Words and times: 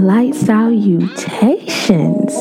Light 0.00 0.34
salutations. 0.34 2.32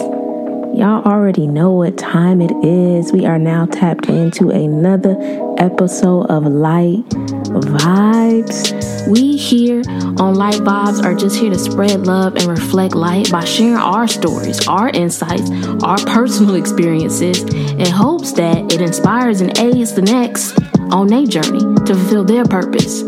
Y'all 0.80 1.04
already 1.04 1.46
know 1.46 1.72
what 1.74 1.98
time 1.98 2.42
it 2.42 2.54
is. 2.64 3.12
We 3.12 3.26
are 3.26 3.38
now 3.38 3.66
tapped 3.66 4.08
into 4.08 4.50
another 4.50 5.18
episode 5.58 6.28
of 6.28 6.46
Light 6.46 7.04
Vibes. 7.50 9.10
We 9.10 9.36
here 9.36 9.82
on 10.22 10.36
Light 10.36 10.62
Vibes 10.62 11.04
are 11.04 11.14
just 11.14 11.38
here 11.38 11.50
to 11.50 11.60
spread 11.60 12.08
love 12.08 12.38
and 12.38 12.46
reflect 12.46 12.96
light 12.96 13.30
by 13.30 13.44
sharing 13.44 13.76
our 13.76 14.08
stories, 14.08 14.66
our 14.70 14.88
insights, 14.88 15.52
our 15.84 15.98
personal 15.98 16.56
experiences, 16.56 17.44
in 17.44 17.88
hopes 17.88 18.32
that 18.34 18.72
it 18.74 18.80
inspires 18.80 19.42
and 19.42 19.58
aids 19.60 19.96
the 19.96 20.02
next 20.02 20.58
on 20.94 21.08
their 21.08 21.26
journey 21.26 21.76
to 21.84 21.94
fulfill 21.94 22.24
their 22.24 22.46
purpose. 22.46 23.04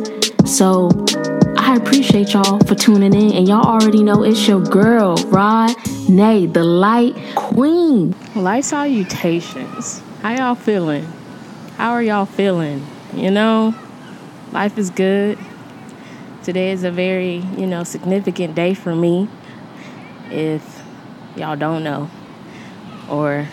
So, 0.45 0.89
I 1.71 1.75
appreciate 1.75 2.33
y'all 2.33 2.59
for 2.59 2.75
tuning 2.75 3.13
in, 3.13 3.31
and 3.31 3.47
y'all 3.47 3.65
already 3.65 4.03
know 4.03 4.23
it's 4.23 4.45
your 4.45 4.59
girl, 4.59 5.15
Rod 5.27 5.73
Nay, 6.09 6.45
the 6.45 6.65
Light 6.65 7.15
Queen. 7.33 8.13
Light 8.35 8.65
salutations. 8.65 10.01
How 10.21 10.33
y'all 10.35 10.55
feeling? 10.55 11.05
How 11.77 11.91
are 11.91 12.03
y'all 12.03 12.25
feeling? 12.25 12.85
You 13.15 13.31
know, 13.31 13.73
life 14.51 14.77
is 14.77 14.89
good. 14.89 15.39
Today 16.43 16.71
is 16.71 16.83
a 16.83 16.91
very, 16.91 17.37
you 17.55 17.67
know, 17.67 17.85
significant 17.85 18.53
day 18.53 18.73
for 18.73 18.93
me. 18.93 19.29
If 20.29 20.83
y'all 21.37 21.55
don't 21.55 21.85
know, 21.85 22.11
or 23.09 23.47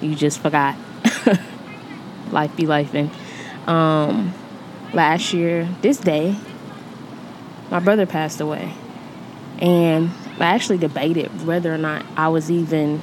you 0.00 0.14
just 0.14 0.40
forgot. 0.40 0.74
life 2.30 2.56
be 2.56 2.62
lifing. 2.62 3.10
Um, 3.68 4.32
last 4.94 5.34
year, 5.34 5.68
this 5.82 5.98
day, 5.98 6.34
my 7.70 7.78
brother 7.78 8.06
passed 8.06 8.40
away. 8.40 8.72
And 9.60 10.10
I 10.38 10.54
actually 10.54 10.78
debated 10.78 11.46
whether 11.46 11.72
or 11.72 11.78
not 11.78 12.04
I 12.16 12.28
was 12.28 12.50
even. 12.50 13.02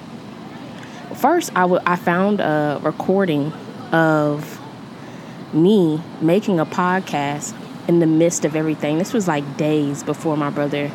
First, 1.16 1.52
I, 1.56 1.62
w- 1.62 1.82
I 1.86 1.96
found 1.96 2.40
a 2.40 2.80
recording 2.84 3.54
of 3.92 4.60
me 5.54 6.02
making 6.20 6.60
a 6.60 6.66
podcast 6.66 7.56
in 7.88 8.00
the 8.00 8.08
midst 8.08 8.44
of 8.44 8.56
everything. 8.56 8.98
This 8.98 9.14
was 9.14 9.28
like 9.28 9.58
days 9.58 10.04
before 10.04 10.36
my 10.36 10.50
brother 10.50 10.92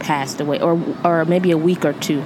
passed 0.00 0.40
away, 0.40 0.60
or 0.60 0.82
or 1.04 1.24
maybe 1.24 1.50
a 1.50 1.58
week 1.58 1.84
or 1.84 1.92
two. 1.92 2.24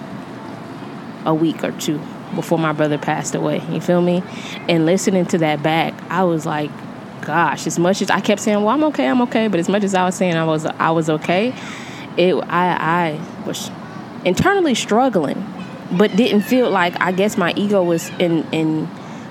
A 1.26 1.34
week 1.34 1.64
or 1.64 1.72
two 1.72 2.00
before 2.34 2.58
my 2.58 2.72
brother 2.72 2.98
passed 2.98 3.34
away. 3.34 3.62
You 3.70 3.80
feel 3.80 4.02
me? 4.02 4.22
And 4.68 4.86
listening 4.86 5.26
to 5.26 5.38
that 5.38 5.62
back, 5.62 5.94
I 6.10 6.24
was 6.24 6.44
like, 6.46 6.70
gosh, 7.24 7.66
as 7.66 7.78
much 7.78 8.02
as 8.02 8.10
I 8.10 8.20
kept 8.20 8.40
saying, 8.40 8.62
"Well, 8.62 8.68
I'm 8.68 8.84
okay, 8.84 9.06
I'm 9.08 9.22
okay," 9.22 9.48
but 9.48 9.58
as 9.60 9.68
much 9.68 9.84
as 9.84 9.94
I 9.94 10.04
was 10.04 10.14
saying 10.14 10.34
I 10.34 10.44
was 10.44 10.66
I 10.66 10.90
was 10.90 11.10
okay, 11.10 11.54
it 12.16 12.34
I 12.34 13.18
I 13.18 13.46
was 13.46 13.70
internally 14.24 14.74
struggling, 14.74 15.44
but 15.92 16.14
didn't 16.16 16.42
feel 16.42 16.70
like 16.70 17.00
I 17.00 17.12
guess 17.12 17.36
my 17.36 17.52
ego 17.56 17.82
was 17.82 18.10
in 18.18 18.46
in 18.52 18.88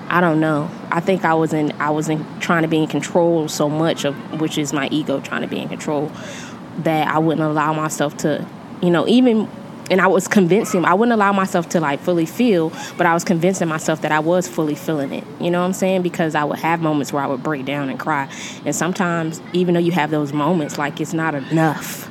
I 0.08 0.20
don't 0.20 0.40
know. 0.40 0.70
I 0.90 1.00
think 1.00 1.24
I 1.24 1.34
was 1.34 1.52
in 1.52 1.72
I 1.80 1.90
was 1.90 2.08
in 2.08 2.24
trying 2.40 2.62
to 2.62 2.68
be 2.68 2.78
in 2.78 2.86
control 2.86 3.48
so 3.48 3.68
much 3.68 4.04
of 4.04 4.40
which 4.40 4.58
is 4.58 4.72
my 4.72 4.88
ego 4.88 5.20
trying 5.20 5.42
to 5.42 5.48
be 5.48 5.58
in 5.58 5.68
control 5.68 6.12
that 6.78 7.08
I 7.08 7.18
wouldn't 7.18 7.46
allow 7.46 7.72
myself 7.72 8.16
to, 8.18 8.46
you 8.82 8.90
know, 8.90 9.06
even 9.08 9.48
and 9.90 10.00
I 10.00 10.06
was 10.06 10.28
convincing 10.28 10.84
I 10.84 10.94
wouldn't 10.94 11.12
allow 11.12 11.32
myself 11.32 11.68
to 11.70 11.80
like 11.80 12.00
fully 12.00 12.26
feel, 12.26 12.72
but 12.96 13.06
I 13.06 13.14
was 13.14 13.24
convincing 13.24 13.68
myself 13.68 14.00
that 14.02 14.12
I 14.12 14.18
was 14.18 14.48
fully 14.48 14.74
feeling 14.74 15.12
it. 15.12 15.24
You 15.40 15.50
know 15.50 15.60
what 15.60 15.66
I'm 15.66 15.72
saying? 15.72 16.02
Because 16.02 16.34
I 16.34 16.44
would 16.44 16.58
have 16.58 16.80
moments 16.80 17.12
where 17.12 17.22
I 17.22 17.26
would 17.26 17.42
break 17.42 17.64
down 17.64 17.90
and 17.90 17.98
cry. 17.98 18.28
And 18.64 18.74
sometimes 18.74 19.40
even 19.52 19.74
though 19.74 19.80
you 19.80 19.92
have 19.92 20.10
those 20.10 20.32
moments, 20.32 20.78
like 20.78 21.00
it's 21.00 21.12
not 21.12 21.34
enough. 21.34 22.10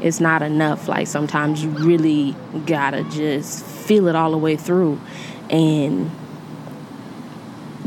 It's 0.00 0.20
not 0.20 0.42
enough. 0.42 0.86
Like 0.86 1.08
sometimes 1.08 1.62
you 1.62 1.70
really 1.70 2.36
gotta 2.66 3.02
just 3.04 3.64
feel 3.64 4.06
it 4.06 4.14
all 4.14 4.30
the 4.30 4.38
way 4.38 4.56
through. 4.56 5.00
And 5.50 6.10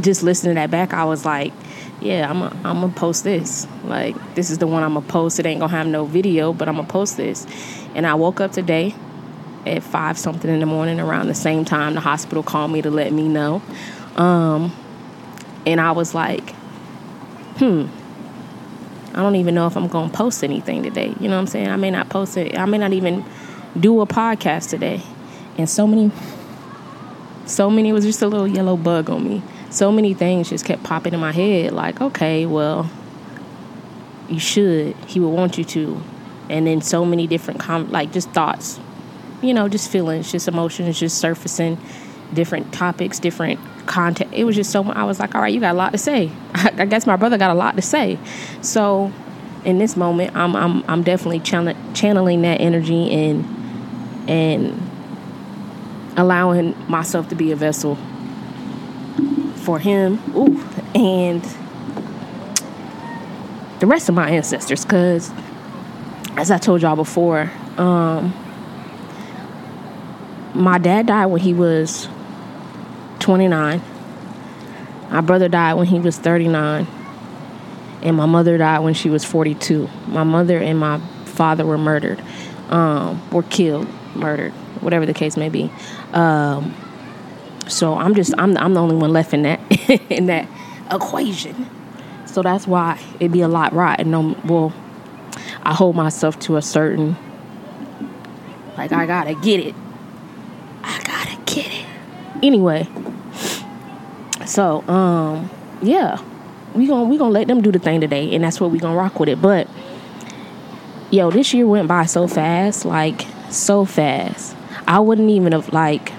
just 0.01 0.23
listening 0.23 0.55
to 0.55 0.61
that 0.61 0.71
back, 0.71 0.93
I 0.93 1.05
was 1.05 1.25
like, 1.25 1.53
yeah, 2.01 2.29
I'm 2.29 2.39
gonna 2.39 2.55
I'm 2.65 2.81
gonna 2.81 2.93
post 2.93 3.23
this. 3.23 3.65
Like 3.85 4.35
this 4.35 4.49
is 4.49 4.57
the 4.57 4.67
one 4.67 4.83
I'm 4.83 4.95
gonna 4.95 5.05
post. 5.05 5.39
It 5.39 5.45
ain't 5.45 5.61
gonna 5.61 5.71
have 5.71 5.87
no 5.87 6.03
video, 6.03 6.51
but 6.51 6.67
I'm 6.67 6.75
gonna 6.75 6.87
post 6.87 7.15
this. 7.15 7.47
And 7.95 8.05
I 8.05 8.15
woke 8.15 8.41
up 8.41 8.51
today 8.51 8.93
at 9.65 9.83
five 9.83 10.17
something 10.17 10.49
in 10.49 10.59
the 10.59 10.65
morning 10.65 10.99
around 10.99 11.27
the 11.27 11.35
same 11.35 11.65
time 11.65 11.93
the 11.93 11.99
hospital 11.99 12.43
called 12.43 12.71
me 12.71 12.81
to 12.81 12.91
let 12.91 13.11
me 13.13 13.27
know. 13.27 13.61
Um, 14.15 14.75
and 15.65 15.79
i 15.79 15.91
was 15.91 16.13
like 16.13 16.51
hmm 17.57 17.85
i 19.13 19.21
don't 19.21 19.35
even 19.35 19.53
know 19.53 19.67
if 19.67 19.75
i'm 19.75 19.87
going 19.87 20.09
to 20.09 20.17
post 20.17 20.43
anything 20.43 20.83
today. 20.83 21.13
You 21.19 21.27
know 21.27 21.35
what 21.35 21.41
i'm 21.41 21.47
saying? 21.47 21.67
I 21.67 21.75
may 21.75 21.91
not 21.91 22.09
post 22.09 22.37
it. 22.37 22.57
I 22.57 22.65
may 22.65 22.77
not 22.77 22.93
even 22.93 23.25
do 23.79 24.01
a 24.01 24.07
podcast 24.07 24.69
today. 24.69 25.01
And 25.57 25.69
so 25.69 25.85
many 25.85 26.11
so 27.45 27.69
many 27.69 27.89
it 27.89 27.93
was 27.93 28.05
just 28.05 28.21
a 28.21 28.27
little 28.27 28.47
yellow 28.47 28.77
bug 28.77 29.09
on 29.09 29.27
me. 29.27 29.43
So 29.69 29.91
many 29.91 30.13
things 30.13 30.49
just 30.49 30.65
kept 30.65 30.83
popping 30.83 31.13
in 31.13 31.19
my 31.19 31.31
head 31.31 31.73
like 31.73 32.01
okay 32.01 32.45
well 32.45 32.89
you 34.29 34.39
should 34.39 34.95
he 35.07 35.19
would 35.19 35.29
want 35.29 35.57
you 35.57 35.63
to. 35.65 36.01
And 36.49 36.67
then 36.67 36.81
so 36.81 37.05
many 37.05 37.27
different 37.27 37.59
com- 37.59 37.91
like 37.91 38.11
just 38.11 38.29
thoughts 38.31 38.79
you 39.41 39.53
know, 39.53 39.67
just 39.67 39.89
feelings, 39.89 40.31
just 40.31 40.47
emotions, 40.47 40.99
just 40.99 41.17
surfacing, 41.17 41.77
different 42.33 42.71
topics, 42.73 43.19
different 43.19 43.59
content. 43.87 44.31
It 44.33 44.43
was 44.43 44.55
just 44.55 44.71
so. 44.71 44.83
I 44.83 45.03
was 45.03 45.19
like, 45.19 45.35
all 45.35 45.41
right, 45.41 45.53
you 45.53 45.59
got 45.59 45.73
a 45.73 45.77
lot 45.77 45.91
to 45.91 45.97
say. 45.97 46.31
I 46.53 46.85
guess 46.85 47.05
my 47.07 47.15
brother 47.15 47.37
got 47.37 47.51
a 47.51 47.55
lot 47.55 47.75
to 47.75 47.81
say. 47.81 48.19
So, 48.61 49.11
in 49.65 49.77
this 49.77 49.97
moment, 49.97 50.35
I'm 50.35 50.55
I'm 50.55 50.83
I'm 50.87 51.03
definitely 51.03 51.39
channeling 51.39 52.41
that 52.43 52.61
energy 52.61 53.11
and 53.11 54.29
and 54.29 54.89
allowing 56.17 56.75
myself 56.89 57.29
to 57.29 57.35
be 57.35 57.51
a 57.51 57.55
vessel 57.55 57.97
for 59.55 59.79
him. 59.79 60.19
Ooh, 60.35 60.63
and 60.93 61.43
the 63.79 63.87
rest 63.87 64.09
of 64.09 64.15
my 64.15 64.29
ancestors, 64.29 64.85
because 64.85 65.31
as 66.37 66.51
I 66.51 66.57
told 66.57 66.81
y'all 66.81 66.95
before. 66.95 67.51
Um, 67.77 68.33
my 70.53 70.77
dad 70.77 71.07
died 71.07 71.27
when 71.27 71.41
he 71.41 71.53
was 71.53 72.07
29. 73.19 73.81
My 75.09 75.21
brother 75.21 75.49
died 75.49 75.75
when 75.75 75.87
he 75.87 75.99
was 75.99 76.17
39. 76.17 76.87
And 78.01 78.17
my 78.17 78.25
mother 78.25 78.57
died 78.57 78.79
when 78.79 78.93
she 78.93 79.09
was 79.09 79.23
42. 79.23 79.87
My 80.07 80.23
mother 80.23 80.57
and 80.57 80.79
my 80.79 80.99
father 81.25 81.65
were 81.65 81.77
murdered, 81.77 82.21
um, 82.69 83.29
were 83.29 83.43
killed, 83.43 83.87
murdered, 84.15 84.51
whatever 84.81 85.05
the 85.05 85.13
case 85.13 85.37
may 85.37 85.49
be. 85.49 85.71
Um, 86.13 86.73
so 87.67 87.93
I'm 87.93 88.15
just 88.15 88.33
I'm 88.37 88.57
I'm 88.57 88.73
the 88.73 88.79
only 88.79 88.95
one 88.95 89.13
left 89.13 89.33
in 89.33 89.43
that 89.43 89.59
in 90.11 90.25
that 90.25 90.47
equation. 90.91 91.69
So 92.25 92.41
that's 92.41 92.65
why 92.65 92.99
it'd 93.19 93.31
be 93.31 93.41
a 93.41 93.47
lot 93.47 93.73
right. 93.73 93.99
And 93.99 94.11
no, 94.11 94.35
well, 94.45 94.73
I 95.63 95.73
hold 95.73 95.95
myself 95.95 96.39
to 96.41 96.57
a 96.57 96.61
certain 96.61 97.15
like 98.77 98.91
I 98.91 99.05
gotta 99.05 99.35
get 99.35 99.59
it 99.59 99.75
get 99.75 99.75
it. 99.75 99.75
Anyway, 102.43 102.87
so 104.45 104.81
um, 104.87 105.49
yeah, 105.81 106.19
we 106.73 106.87
gonna 106.87 107.07
we 107.07 107.17
gonna 107.17 107.31
let 107.31 107.47
them 107.47 107.61
do 107.61 107.71
the 107.71 107.79
thing 107.79 108.01
today, 108.01 108.33
and 108.33 108.43
that's 108.43 108.59
what 108.59 108.71
we 108.71 108.79
gonna 108.79 108.97
rock 108.97 109.19
with 109.19 109.29
it. 109.29 109.41
But 109.41 109.67
yo, 111.11 111.29
this 111.29 111.53
year 111.53 111.67
went 111.67 111.87
by 111.87 112.05
so 112.05 112.27
fast, 112.27 112.85
like 112.85 113.25
so 113.49 113.85
fast. 113.85 114.55
I 114.87 114.99
wouldn't 114.99 115.29
even 115.29 115.51
have 115.51 115.71
like 115.71 116.11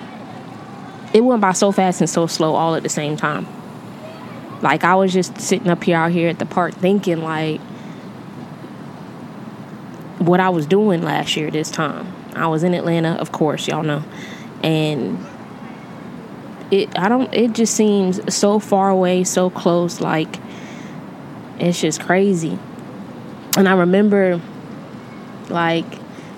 it 1.13 1.23
went 1.23 1.41
by 1.41 1.53
so 1.53 1.73
fast 1.73 2.01
and 2.01 2.09
so 2.09 2.27
slow 2.27 2.55
all 2.55 2.75
at 2.75 2.83
the 2.83 2.89
same 2.89 3.17
time. 3.17 3.47
Like 4.63 4.85
I 4.85 4.95
was 4.95 5.13
just 5.13 5.41
sitting 5.41 5.69
up 5.69 5.83
here 5.83 5.97
out 5.97 6.13
here 6.13 6.29
at 6.29 6.39
the 6.39 6.47
park 6.47 6.75
thinking 6.75 7.21
like 7.23 7.61
what 10.19 10.39
I 10.39 10.51
was 10.51 10.67
doing 10.67 11.03
last 11.03 11.37
year 11.37 11.51
this 11.51 11.71
time. 11.71 12.15
I 12.37 12.47
was 12.47 12.63
in 12.63 12.75
Atlanta, 12.75 13.15
of 13.15 13.33
course, 13.33 13.67
y'all 13.67 13.83
know 13.83 14.05
and 14.63 15.19
it 16.73 16.99
I 16.99 17.09
don't 17.09 17.33
it 17.33 17.53
just 17.53 17.75
seems 17.75 18.35
so 18.35 18.59
far 18.59 18.89
away, 18.89 19.23
so 19.25 19.51
close 19.51 20.01
like 20.01 20.39
it's 21.61 21.81
just 21.81 22.01
crazy. 22.01 22.59
And 23.57 23.69
I 23.69 23.75
remember 23.75 24.41
like 25.51 25.85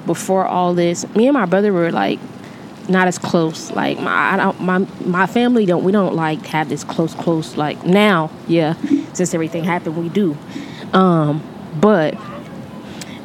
before 0.04 0.44
all 0.44 0.74
this, 0.74 1.08
me 1.14 1.28
and 1.28 1.34
my 1.34 1.46
brother 1.46 1.72
were 1.72 1.92
like 1.92 2.18
not 2.88 3.06
as 3.06 3.16
close. 3.16 3.70
Like 3.70 3.98
my 4.00 4.34
I 4.34 4.36
don't 4.36 4.60
my 4.60 4.78
my 5.04 5.26
family 5.26 5.66
don't 5.66 5.84
we 5.84 5.92
don't 5.92 6.16
like 6.16 6.44
have 6.46 6.68
this 6.68 6.82
close 6.82 7.14
close 7.14 7.56
like 7.56 7.84
now, 7.86 8.30
yeah. 8.48 8.74
Since 9.12 9.34
everything 9.34 9.62
happened 9.62 9.96
we 9.96 10.08
do. 10.08 10.36
Um 10.92 11.42
but 11.80 12.18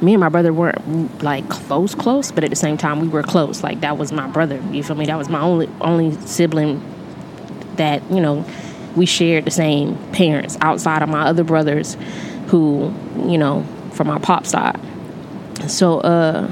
me 0.02 0.14
and 0.14 0.22
my 0.22 0.30
brother 0.30 0.54
weren't 0.54 1.24
like 1.24 1.50
close 1.50 1.94
close 1.94 2.32
but 2.32 2.44
at 2.44 2.50
the 2.50 2.56
same 2.56 2.78
time 2.78 3.02
we 3.02 3.08
were 3.10 3.22
close 3.22 3.64
like 3.64 3.82
that 3.82 3.98
was 3.98 4.14
my 4.14 4.26
brother 4.28 4.64
you 4.72 4.82
feel 4.82 4.96
me 4.96 5.06
that 5.06 5.18
was 5.18 5.28
my 5.28 5.42
only 5.42 5.70
only 5.82 6.14
sibling 6.26 6.82
that 7.80 8.04
you 8.12 8.22
know 8.22 8.46
we 8.96 9.06
shared 9.06 9.46
the 9.46 9.52
same 9.52 9.98
parents 10.12 10.58
outside 10.62 11.02
of 11.02 11.10
my 11.10 11.24
other 11.24 11.44
brothers 11.44 11.98
who 12.48 12.94
you 13.26 13.38
know 13.38 13.64
from 13.94 14.08
my 14.08 14.20
pop 14.20 14.46
side 14.46 14.80
so 15.68 16.00
uh 16.00 16.48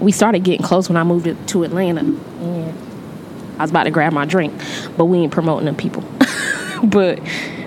we 0.00 0.12
started 0.12 0.44
getting 0.44 0.64
close 0.64 0.88
when 0.88 0.96
I 0.96 1.04
moved 1.04 1.48
to 1.48 1.62
Atlanta. 1.64 2.00
And 2.00 2.78
I 3.58 3.62
was 3.62 3.70
about 3.70 3.84
to 3.84 3.90
grab 3.90 4.12
my 4.12 4.24
drink, 4.24 4.54
but 4.96 5.06
we 5.06 5.18
ain't 5.18 5.32
promoting 5.32 5.66
them 5.66 5.76
people. 5.76 6.02
but 6.84 7.20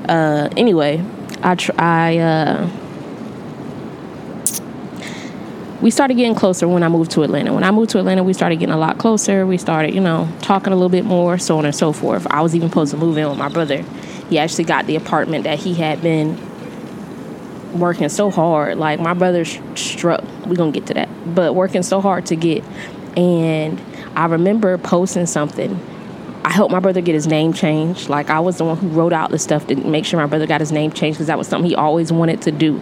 uh, 0.08 0.50
anyway, 0.56 1.04
I 1.42 1.56
tr- 1.56 1.72
I 1.78 2.18
uh, 2.20 2.70
we 5.82 5.90
started 5.90 6.14
getting 6.14 6.36
closer 6.36 6.68
when 6.68 6.84
I 6.84 6.90
moved 6.90 7.12
to 7.12 7.24
Atlanta. 7.24 7.54
When 7.54 7.64
I 7.64 7.72
moved 7.72 7.90
to 7.92 8.00
Atlanta, 8.00 8.24
we 8.24 8.34
started 8.34 8.58
getting 8.58 8.74
a 8.74 8.78
lot 8.78 9.00
closer. 9.00 9.48
We 9.48 9.58
started, 9.58 9.96
you 9.96 10.02
know, 10.02 10.30
talking 10.42 10.72
a 10.72 10.76
little 10.76 10.90
bit 10.90 11.06
more, 11.06 11.40
so 11.40 11.58
on 11.58 11.66
and 11.66 11.76
so 11.76 11.92
forth. 11.92 12.28
I 12.30 12.42
was 12.42 12.56
even 12.56 12.70
supposed 12.70 12.92
to 12.92 12.98
move 12.98 13.18
in 13.18 13.28
with 13.28 13.38
my 13.40 13.50
brother. 13.50 13.82
He 14.30 14.38
actually 14.38 14.66
got 14.66 14.86
the 14.86 14.96
apartment 14.96 15.46
that 15.46 15.58
he 15.60 15.74
had 15.74 16.02
been 16.02 16.38
working 17.78 18.10
so 18.10 18.30
hard. 18.30 18.78
Like 18.78 19.00
my 19.00 19.16
brother 19.16 19.44
struck. 19.44 20.24
We're 20.46 20.56
gonna 20.56 20.72
get 20.72 20.86
to 20.88 20.94
that, 20.94 21.10
but 21.34 21.56
working 21.56 21.84
so 21.84 22.00
hard 22.00 22.28
to 22.28 22.36
get. 22.36 22.64
And 23.18 23.82
I 24.16 24.26
remember 24.26 24.78
posting 24.78 25.26
something. 25.26 25.80
I 26.44 26.52
helped 26.52 26.72
my 26.72 26.80
brother 26.80 27.02
get 27.02 27.16
his 27.16 27.28
name 27.28 27.54
changed. 27.54 28.08
Like 28.08 28.30
I 28.30 28.40
was 28.40 28.58
the 28.58 28.66
one 28.66 28.78
who 28.78 28.88
wrote 28.90 29.14
out 29.14 29.32
the 29.32 29.40
stuff 29.40 29.66
to 29.68 29.76
make 29.76 30.06
sure 30.06 30.20
my 30.20 30.28
brother 30.28 30.46
got 30.46 30.60
his 30.60 30.72
name 30.72 30.92
changed 30.92 31.18
because 31.18 31.28
that 31.28 31.38
was 31.40 31.48
something 31.48 31.70
he 31.70 31.76
always 31.76 32.12
wanted 32.12 32.44
to 32.44 32.52
do. 32.52 32.80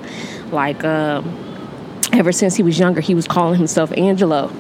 Like. 0.52 0.84
Um, 0.84 1.49
ever 2.13 2.31
since 2.31 2.56
he 2.56 2.63
was 2.63 2.80
younger, 2.80 3.01
he 3.01 3.16
was 3.16 3.28
calling 3.28 3.57
himself 3.57 3.92
Angelo. 3.98 4.51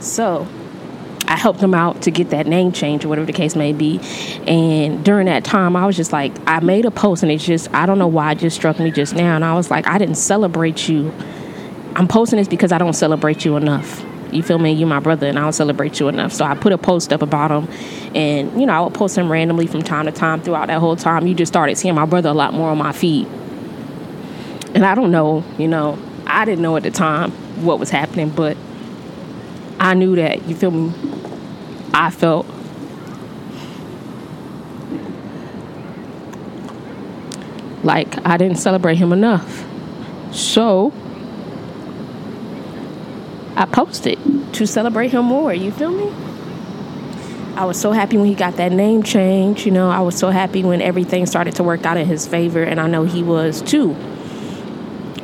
So 0.00 0.46
I 1.28 1.36
helped 1.36 1.60
him 1.60 1.74
out 1.74 2.02
to 2.02 2.10
get 2.10 2.30
that 2.30 2.46
name 2.46 2.72
change 2.72 3.04
or 3.04 3.08
whatever 3.08 3.26
the 3.26 3.32
case 3.32 3.56
may 3.56 3.72
be. 3.72 3.98
And 4.46 5.04
during 5.04 5.26
that 5.26 5.44
time, 5.44 5.76
I 5.76 5.86
was 5.86 5.96
just 5.96 6.12
like, 6.12 6.32
I 6.46 6.60
made 6.60 6.84
a 6.84 6.90
post 6.90 7.22
and 7.22 7.32
it 7.32 7.38
just, 7.38 7.72
I 7.74 7.86
don't 7.86 7.98
know 7.98 8.06
why 8.06 8.32
it 8.32 8.38
just 8.38 8.56
struck 8.56 8.78
me 8.78 8.90
just 8.90 9.14
now. 9.14 9.34
And 9.34 9.44
I 9.44 9.54
was 9.54 9.70
like, 9.70 9.86
I 9.86 9.98
didn't 9.98 10.16
celebrate 10.16 10.88
you. 10.88 11.12
I'm 11.96 12.06
posting 12.06 12.38
this 12.38 12.48
because 12.48 12.72
I 12.72 12.78
don't 12.78 12.92
celebrate 12.92 13.44
you 13.44 13.56
enough. 13.56 14.04
You 14.32 14.42
feel 14.42 14.58
me? 14.58 14.72
You 14.72 14.86
my 14.86 15.00
brother, 15.00 15.28
and 15.28 15.38
I 15.38 15.42
don't 15.42 15.52
celebrate 15.52 15.98
you 16.00 16.08
enough. 16.08 16.32
So 16.32 16.44
I 16.44 16.54
put 16.54 16.72
a 16.72 16.78
post 16.78 17.12
up 17.12 17.22
about 17.22 17.50
him, 17.50 17.68
and 18.14 18.60
you 18.60 18.66
know 18.66 18.72
I 18.72 18.80
would 18.80 18.92
post 18.92 19.16
him 19.16 19.30
randomly 19.30 19.66
from 19.66 19.82
time 19.82 20.06
to 20.06 20.12
time. 20.12 20.42
Throughout 20.42 20.66
that 20.66 20.80
whole 20.80 20.96
time, 20.96 21.26
you 21.26 21.34
just 21.34 21.50
started 21.50 21.78
seeing 21.78 21.94
my 21.94 22.06
brother 22.06 22.28
a 22.28 22.34
lot 22.34 22.52
more 22.52 22.70
on 22.70 22.78
my 22.78 22.92
feed. 22.92 23.26
And 24.74 24.84
I 24.84 24.94
don't 24.94 25.10
know, 25.10 25.44
you 25.58 25.68
know, 25.68 25.96
I 26.36 26.44
didn't 26.44 26.60
know 26.60 26.76
at 26.76 26.82
the 26.82 26.90
time 26.90 27.30
what 27.64 27.80
was 27.80 27.88
happening, 27.88 28.28
but 28.28 28.58
I 29.80 29.94
knew 29.94 30.16
that, 30.16 30.46
you 30.46 30.54
feel 30.54 30.70
me? 30.70 30.92
I 31.94 32.10
felt 32.10 32.44
like 37.82 38.26
I 38.26 38.36
didn't 38.36 38.58
celebrate 38.58 38.96
him 38.96 39.14
enough. 39.14 39.64
So 40.30 40.92
I 43.56 43.64
posted 43.64 44.18
to 44.52 44.66
celebrate 44.66 45.12
him 45.12 45.24
more, 45.24 45.54
you 45.54 45.72
feel 45.72 45.90
me? 45.90 46.12
I 47.56 47.64
was 47.64 47.80
so 47.80 47.92
happy 47.92 48.18
when 48.18 48.26
he 48.26 48.34
got 48.34 48.56
that 48.56 48.72
name 48.72 49.02
change, 49.02 49.64
you 49.64 49.72
know, 49.72 49.88
I 49.88 50.00
was 50.00 50.18
so 50.18 50.28
happy 50.28 50.62
when 50.62 50.82
everything 50.82 51.24
started 51.24 51.54
to 51.54 51.62
work 51.62 51.86
out 51.86 51.96
in 51.96 52.06
his 52.06 52.26
favor 52.26 52.62
and 52.62 52.78
I 52.78 52.88
know 52.88 53.04
he 53.04 53.22
was 53.22 53.62
too. 53.62 53.96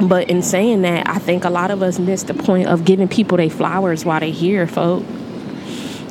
But 0.03 0.29
in 0.29 0.43
saying 0.43 0.83
that, 0.83 1.09
I 1.09 1.19
think 1.19 1.45
a 1.45 1.51
lot 1.51 1.71
of 1.71 1.81
us 1.81 2.01
miss 2.01 2.25
the 2.25 2.35
point 2.35 2.67
of 2.67 2.85
giving 2.85 3.07
people 3.07 3.37
their 3.37 3.51
flowers 3.51 4.05
while 4.05 4.19
they're 4.19 4.31
here, 4.31 4.67
folks. 4.67 5.07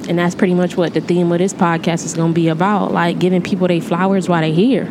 And 0.08 0.18
that's 0.18 0.34
pretty 0.34 0.54
much 0.54 0.78
what 0.78 0.94
the 0.94 1.02
theme 1.02 1.32
of 1.32 1.40
this 1.40 1.54
podcast 1.54 2.06
is 2.06 2.14
going 2.14 2.32
to 2.32 2.34
be 2.34 2.48
about 2.48 2.92
like 2.92 3.20
giving 3.20 3.42
people 3.42 3.68
their 3.68 3.82
flowers 3.82 4.30
while 4.30 4.42
they're 4.42 4.54
here. 4.54 4.90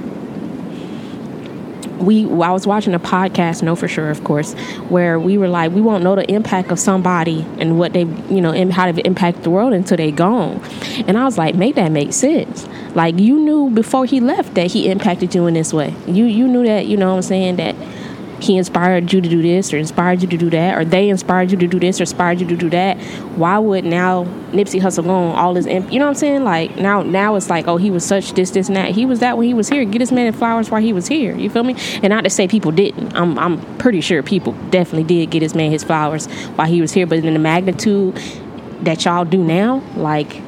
We, 1.98 2.24
I 2.24 2.50
was 2.50 2.66
watching 2.66 2.94
a 2.94 2.98
podcast, 2.98 3.62
know 3.62 3.74
for 3.74 3.88
sure, 3.88 4.10
of 4.10 4.22
course, 4.24 4.54
where 4.88 5.18
we 5.18 5.36
were 5.36 5.48
like, 5.48 5.72
we 5.72 5.80
won't 5.80 6.02
know 6.02 6.14
the 6.14 6.30
impact 6.30 6.70
of 6.70 6.78
somebody 6.78 7.44
and 7.58 7.78
what 7.78 7.92
they, 7.92 8.04
you 8.04 8.40
know, 8.40 8.52
and 8.52 8.72
how 8.72 8.90
they 8.90 9.02
impact 9.02 9.42
the 9.42 9.50
world 9.50 9.72
until 9.74 9.96
they 9.96 10.10
gone. 10.10 10.62
And 11.06 11.18
I 11.18 11.24
was 11.24 11.36
like, 11.36 11.54
make 11.54 11.74
that 11.74 11.90
make 11.92 12.12
sense. 12.12 12.66
Like 12.94 13.18
you 13.18 13.38
knew 13.38 13.70
before 13.70 14.06
he 14.06 14.20
left 14.20 14.54
that 14.54 14.70
he 14.70 14.90
impacted 14.90 15.34
you 15.34 15.46
in 15.46 15.54
this 15.54 15.72
way. 15.74 15.94
You, 16.06 16.24
you 16.24 16.48
knew 16.48 16.64
that, 16.64 16.86
you 16.86 16.96
know, 16.96 17.10
what 17.10 17.16
I'm 17.16 17.22
saying 17.22 17.56
that 17.56 17.74
he 18.40 18.56
inspired 18.56 19.12
you 19.12 19.20
to 19.20 19.28
do 19.28 19.42
this 19.42 19.72
or 19.72 19.76
inspired 19.76 20.22
you 20.22 20.28
to 20.28 20.36
do 20.36 20.50
that 20.50 20.76
or 20.76 20.84
they 20.84 21.08
inspired 21.08 21.50
you 21.50 21.56
to 21.56 21.66
do 21.66 21.78
this 21.78 22.00
or 22.00 22.04
inspired 22.04 22.40
you 22.40 22.46
to 22.46 22.56
do 22.56 22.70
that 22.70 22.98
why 23.36 23.58
would 23.58 23.84
now 23.84 24.24
nipsey 24.52 24.80
hussle 24.80 25.04
go 25.04 25.10
on 25.10 25.36
all 25.36 25.54
his 25.54 25.66
imp- 25.66 25.92
you 25.92 25.98
know 25.98 26.06
what 26.06 26.10
i'm 26.10 26.14
saying? 26.14 26.44
Like 26.44 26.76
now 26.76 27.02
now 27.02 27.34
it's 27.36 27.50
like 27.50 27.66
oh 27.66 27.76
he 27.76 27.90
was 27.90 28.04
such 28.04 28.32
this 28.32 28.50
this 28.50 28.68
and 28.68 28.76
that. 28.76 28.90
He 28.90 29.06
was 29.06 29.20
that 29.20 29.36
when 29.36 29.46
he 29.46 29.54
was 29.54 29.68
here. 29.68 29.84
Get 29.84 30.00
his 30.00 30.12
man 30.12 30.32
flowers 30.32 30.70
while 30.70 30.82
he 30.82 30.92
was 30.92 31.08
here. 31.08 31.36
You 31.36 31.50
feel 31.50 31.64
me? 31.64 31.74
And 32.02 32.08
not 32.08 32.24
to 32.24 32.30
say 32.30 32.46
people 32.48 32.72
didn't. 32.72 33.14
I'm, 33.14 33.38
I'm 33.38 33.78
pretty 33.78 34.00
sure 34.00 34.22
people 34.22 34.52
definitely 34.70 35.04
did 35.04 35.30
get 35.30 35.42
his 35.42 35.54
man 35.54 35.70
his 35.70 35.84
flowers 35.84 36.26
while 36.56 36.68
he 36.68 36.80
was 36.80 36.92
here. 36.92 37.06
But 37.06 37.24
in 37.24 37.32
the 37.32 37.38
magnitude 37.38 38.16
that 38.82 39.04
y'all 39.04 39.24
do 39.24 39.42
now 39.42 39.82
like 39.96 40.42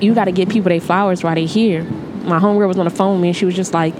you 0.00 0.14
got 0.14 0.24
to 0.24 0.32
get 0.32 0.48
people 0.48 0.68
their 0.68 0.80
flowers 0.80 1.22
while 1.22 1.34
they 1.34 1.46
here. 1.46 1.84
My 1.84 2.38
homegirl 2.38 2.68
was 2.68 2.78
on 2.78 2.84
the 2.84 2.90
phone 2.90 3.14
with 3.14 3.22
me 3.22 3.28
and 3.28 3.36
she 3.36 3.44
was 3.44 3.54
just 3.54 3.74
like 3.74 3.94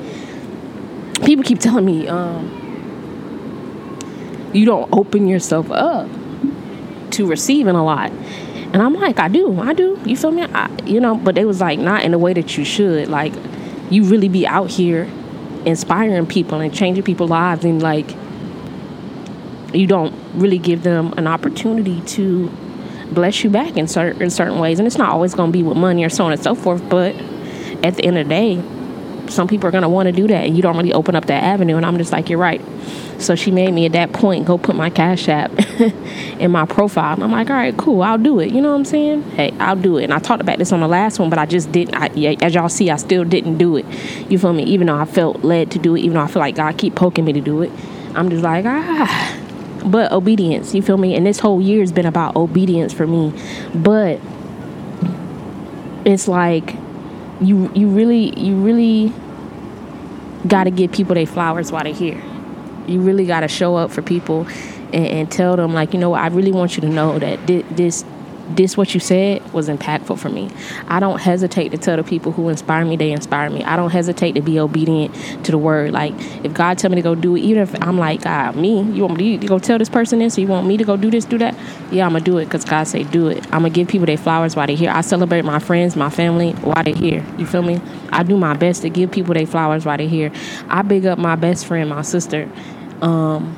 people 1.25 1.45
keep 1.45 1.59
telling 1.59 1.85
me 1.85 2.07
um, 2.09 2.61
you 4.53 4.65
don't 4.65 4.89
open 4.93 5.27
yourself 5.27 5.71
up 5.71 6.09
to 7.11 7.27
receiving 7.27 7.75
a 7.75 7.85
lot. 7.85 8.11
And 8.11 8.83
i'm 8.83 8.95
like 8.95 9.21
i 9.21 9.29
do 9.29 9.61
i 9.61 9.73
do. 9.73 10.01
You 10.05 10.17
feel 10.17 10.33
me? 10.33 10.43
I, 10.43 10.69
you 10.85 11.01
know 11.01 11.17
but 11.17 11.35
they 11.35 11.45
was 11.45 11.61
like 11.61 11.79
not 11.79 12.03
in 12.03 12.11
the 12.11 12.19
way 12.19 12.33
that 12.33 12.59
you 12.59 12.65
should. 12.65 13.09
Like 13.09 13.33
you 13.91 14.05
really 14.05 14.29
be 14.29 14.47
out 14.47 14.71
here 14.71 15.09
inspiring 15.65 16.27
people 16.27 16.61
and 16.61 16.75
changing 16.75 17.05
people's 17.05 17.31
lives. 17.31 17.65
And 17.65 17.83
like 17.83 18.11
you 19.73 19.87
don't 19.87 20.15
really 20.35 20.59
give 20.59 20.83
them 20.83 21.13
an 21.17 21.27
opportunity 21.27 22.01
to 22.03 22.49
bless 23.13 23.45
you 23.45 23.51
back 23.51 23.77
in 23.77 23.87
certain 23.87 24.23
in 24.23 24.31
certain 24.31 24.59
ways. 24.59 24.79
And 24.79 24.87
it's 24.87 24.99
not 24.99 25.11
always 25.11 25.35
going 25.35 25.53
to 25.53 25.57
be 25.57 25.63
with 25.63 25.77
money 25.77 26.05
or 26.05 26.09
so 26.09 26.25
on 26.25 26.33
and 26.33 26.43
so 26.43 26.55
forth. 26.55 26.89
But 26.89 27.15
at 27.85 27.97
the 27.97 28.05
end 28.05 28.19
of 28.19 28.27
the 28.27 28.31
day 28.31 28.74
some 29.35 29.49
people 29.49 29.69
are 29.69 29.71
going 29.71 29.83
to 29.83 29.89
want 29.89 30.07
to 30.07 30.13
do 30.13 30.27
that 30.29 30.45
and 30.45 30.57
you 30.57 30.63
don't 30.63 30.77
really 30.77 30.93
open 30.93 31.15
up 31.17 31.27
that 31.27 31.43
avenue 31.43 31.77
and 31.77 31.85
i'm 31.85 31.99
just 31.99 32.13
like 32.13 32.29
you're 32.31 32.39
right. 32.39 32.61
So 33.17 33.37
she 33.37 33.53
made 33.53 33.73
me 33.73 33.87
at 33.87 33.93
that 33.93 34.13
point 34.13 34.45
go 34.45 34.59
put 34.59 34.75
my 34.75 34.91
cash 34.91 35.29
app 35.29 35.53
in 36.39 36.51
my 36.51 36.67
profile 36.67 37.15
and 37.15 37.25
i'm 37.25 37.33
like 37.33 37.49
all 37.49 37.57
right 37.57 37.77
cool 37.77 38.03
i'll 38.03 38.19
do 38.19 38.41
it. 38.41 38.53
You 38.53 38.61
know 38.61 38.71
what 38.71 38.79
i'm 38.79 38.85
saying? 38.85 39.23
Hey 39.31 39.53
i'll 39.59 39.77
do 39.77 39.99
it 39.99 40.05
and 40.05 40.13
i 40.13 40.19
talked 40.19 40.41
about 40.41 40.59
this 40.59 40.73
on 40.73 40.81
the 40.81 40.89
last 40.89 41.19
one 41.19 41.31
but 41.31 41.39
i 41.39 41.47
just 41.47 41.71
didn't 41.73 41.95
I, 41.95 42.37
as 42.43 42.55
y'all 42.55 42.69
see 42.69 42.91
i 42.91 42.97
still 42.97 43.25
didn't 43.25 43.59
do 43.59 43.77
it. 43.77 43.87
You 44.31 44.39
feel 44.39 44.53
me? 44.53 44.65
Even 44.65 44.87
though 44.87 44.97
i 44.97 45.05
felt 45.05 45.45
led 45.45 45.71
to 45.73 45.79
do 45.79 45.95
it 45.97 46.01
even 46.01 46.15
though 46.15 46.23
i 46.23 46.27
feel 46.27 46.41
like 46.41 46.57
god 46.57 46.77
keep 46.79 46.95
poking 46.95 47.25
me 47.25 47.33
to 47.33 47.41
do 47.41 47.63
it 47.63 47.71
i'm 48.15 48.31
just 48.31 48.43
like 48.43 48.65
ah. 48.67 49.41
But 49.85 50.13
obedience 50.13 50.75
you 50.75 50.83
feel 50.83 50.97
me? 50.97 51.15
And 51.15 51.27
this 51.27 51.39
whole 51.39 51.61
year 51.61 51.81
has 51.81 51.93
been 51.93 52.07
about 52.07 52.37
obedience 52.37 52.93
for 52.93 53.07
me. 53.07 53.33
But 53.75 54.19
it's 56.05 56.27
like 56.27 56.75
you 57.41 57.71
you 57.75 57.89
really 57.89 58.39
you 58.39 58.57
really 58.57 59.13
got 60.47 60.65
to 60.65 60.71
give 60.71 60.93
people 60.93 61.15
their 61.15 61.27
flowers 61.27 61.73
while 61.73 61.85
they're 61.85 61.95
here. 61.95 62.21
You 62.87 63.01
really 63.01 63.27
got 63.27 63.41
to 63.41 63.49
show 63.49 63.77
up 63.77 63.91
for 63.91 64.03
people 64.03 64.47
and, 64.93 65.07
and, 65.07 65.31
tell 65.31 65.57
them 65.57 65.73
like, 65.73 65.95
you 65.95 65.99
know, 65.99 66.13
I 66.15 66.27
really 66.29 66.53
want 66.53 66.77
you 66.77 66.83
to 66.83 66.89
know 66.89 67.19
that 67.19 67.47
this 67.47 68.05
this 68.49 68.77
what 68.77 68.95
you 68.95 69.01
said 69.01 69.53
was 69.53 69.69
impactful 69.69 70.19
for 70.19 70.29
me. 70.29 70.51
I 70.89 71.01
don't 71.01 71.21
hesitate 71.21 71.71
to 71.71 71.79
tell 71.79 71.97
the 71.97 72.05
people 72.05 72.33
who 72.33 72.49
inspire 72.49 72.85
me 72.85 72.97
they 72.97 73.13
inspire 73.13 73.51
me. 73.51 73.65
I 73.65 73.77
don't 73.77 73.91
hesitate 73.91 74.33
to 74.33 74.43
be 74.43 74.59
obedient 74.59 75.15
to 75.45 75.53
the 75.53 75.59
word. 75.59 75.93
Like 75.93 76.15
if 76.45 76.53
God 76.53 76.79
tell 76.79 76.91
me 76.91 76.97
to 76.97 77.03
go 77.03 77.15
do 77.15 77.37
it, 77.37 77.41
even 77.41 77.63
if 77.63 77.83
I'm 77.83 77.99
like, 77.99 78.27
ah, 78.27 78.53
me, 78.53 78.83
you 78.83 79.03
want 79.07 79.19
me 79.19 79.39
to 79.39 79.47
go 79.47 79.59
tell 79.59 79.79
this 79.79 79.89
person 79.89 80.19
this, 80.19 80.37
or 80.39 80.43
you 80.43 80.47
want 80.47 80.67
me 80.67 80.77
to 80.77 80.85
go 80.85 80.97
do 80.97 81.11
this, 81.11 81.25
do 81.25 81.39
that? 81.39 81.55
Yeah, 81.91 82.07
I'm 82.07 82.13
gonna 82.13 82.25
do 82.25 82.39
it 82.39 82.47
because 82.47 82.65
God 82.65 82.85
say 82.85 83.05
do 83.05 83.29
it. 83.29 83.45
I'm 83.47 83.63
gonna 83.63 83.71
give 83.71 83.89
people 83.89 84.07
their 84.07 84.17
flowers 84.17 84.57
while 84.57 84.67
they're 84.67 84.77
here. 84.77 84.91
I 84.91 85.01
celebrate 85.01 85.45
my 85.45 85.59
friends, 85.59 85.97
my 85.97 86.11
family 86.11 86.53
while 86.53 86.83
they're 86.85 86.95
here. 86.95 87.25
You 87.39 87.47
feel 87.47 87.63
me? 87.63 87.81
I 88.11 88.23
do 88.23 88.37
my 88.37 88.55
best 88.55 88.83
to 88.83 88.91
give 88.91 89.11
people 89.11 89.35
their 89.35 89.47
flowers 89.47 89.85
while 89.85 89.97
they're 89.97 90.09
here. 90.09 90.33
I 90.69 90.83
big 90.83 91.07
up 91.07 91.19
my 91.19 91.37
best 91.37 91.67
friend, 91.67 91.89
my 91.89 92.03
sister. 92.03 92.51
Um, 93.01 93.57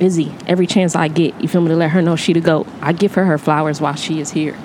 Izzy 0.00 0.34
every 0.46 0.66
chance 0.66 0.94
I 0.94 1.08
get. 1.08 1.40
You 1.40 1.48
feel 1.48 1.60
me 1.60 1.68
to 1.68 1.76
let 1.76 1.90
her 1.90 2.02
know 2.02 2.16
she 2.16 2.32
to 2.32 2.40
go. 2.40 2.66
I 2.80 2.92
give 2.92 3.14
her 3.14 3.24
her 3.24 3.38
flowers 3.38 3.80
while 3.80 3.94
she 3.94 4.20
is 4.20 4.30
here. 4.30 4.56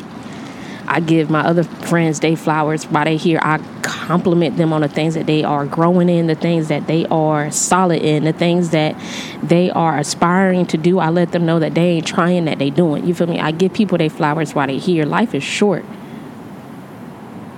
I 0.88 1.00
give 1.00 1.29
my 1.29 1.41
other 1.41 1.63
friends 1.63 2.19
they 2.19 2.35
flowers 2.35 2.83
while 2.85 3.05
they 3.05 3.15
here. 3.15 3.39
I 3.41 3.59
compliment 3.81 4.57
them 4.57 4.73
on 4.73 4.81
the 4.81 4.89
things 4.89 5.13
that 5.13 5.25
they 5.25 5.43
are 5.43 5.65
growing 5.65 6.09
in, 6.09 6.27
the 6.27 6.35
things 6.35 6.67
that 6.67 6.88
they 6.88 7.05
are 7.05 7.50
solid 7.50 8.01
in, 8.01 8.25
the 8.25 8.33
things 8.33 8.71
that 8.71 8.95
they 9.41 9.69
are 9.71 9.97
aspiring 9.97 10.65
to 10.65 10.77
do. 10.77 11.00
I 11.00 11.09
let 11.09 11.31
them 11.31 11.45
know 11.45 11.59
that 11.59 11.75
they 11.75 11.91
ain't 11.91 12.07
trying, 12.07 12.45
that 12.45 12.59
they 12.59 12.69
doing. 12.69 13.05
You 13.05 13.13
feel 13.13 13.27
me? 13.27 13.39
I 13.39 13.51
give 13.51 13.73
people 13.73 13.97
their 13.97 14.09
flowers 14.09 14.53
while 14.53 14.67
they 14.67 14.79
here. 14.79 15.05
Life 15.05 15.33
is 15.33 15.43
short. 15.43 15.85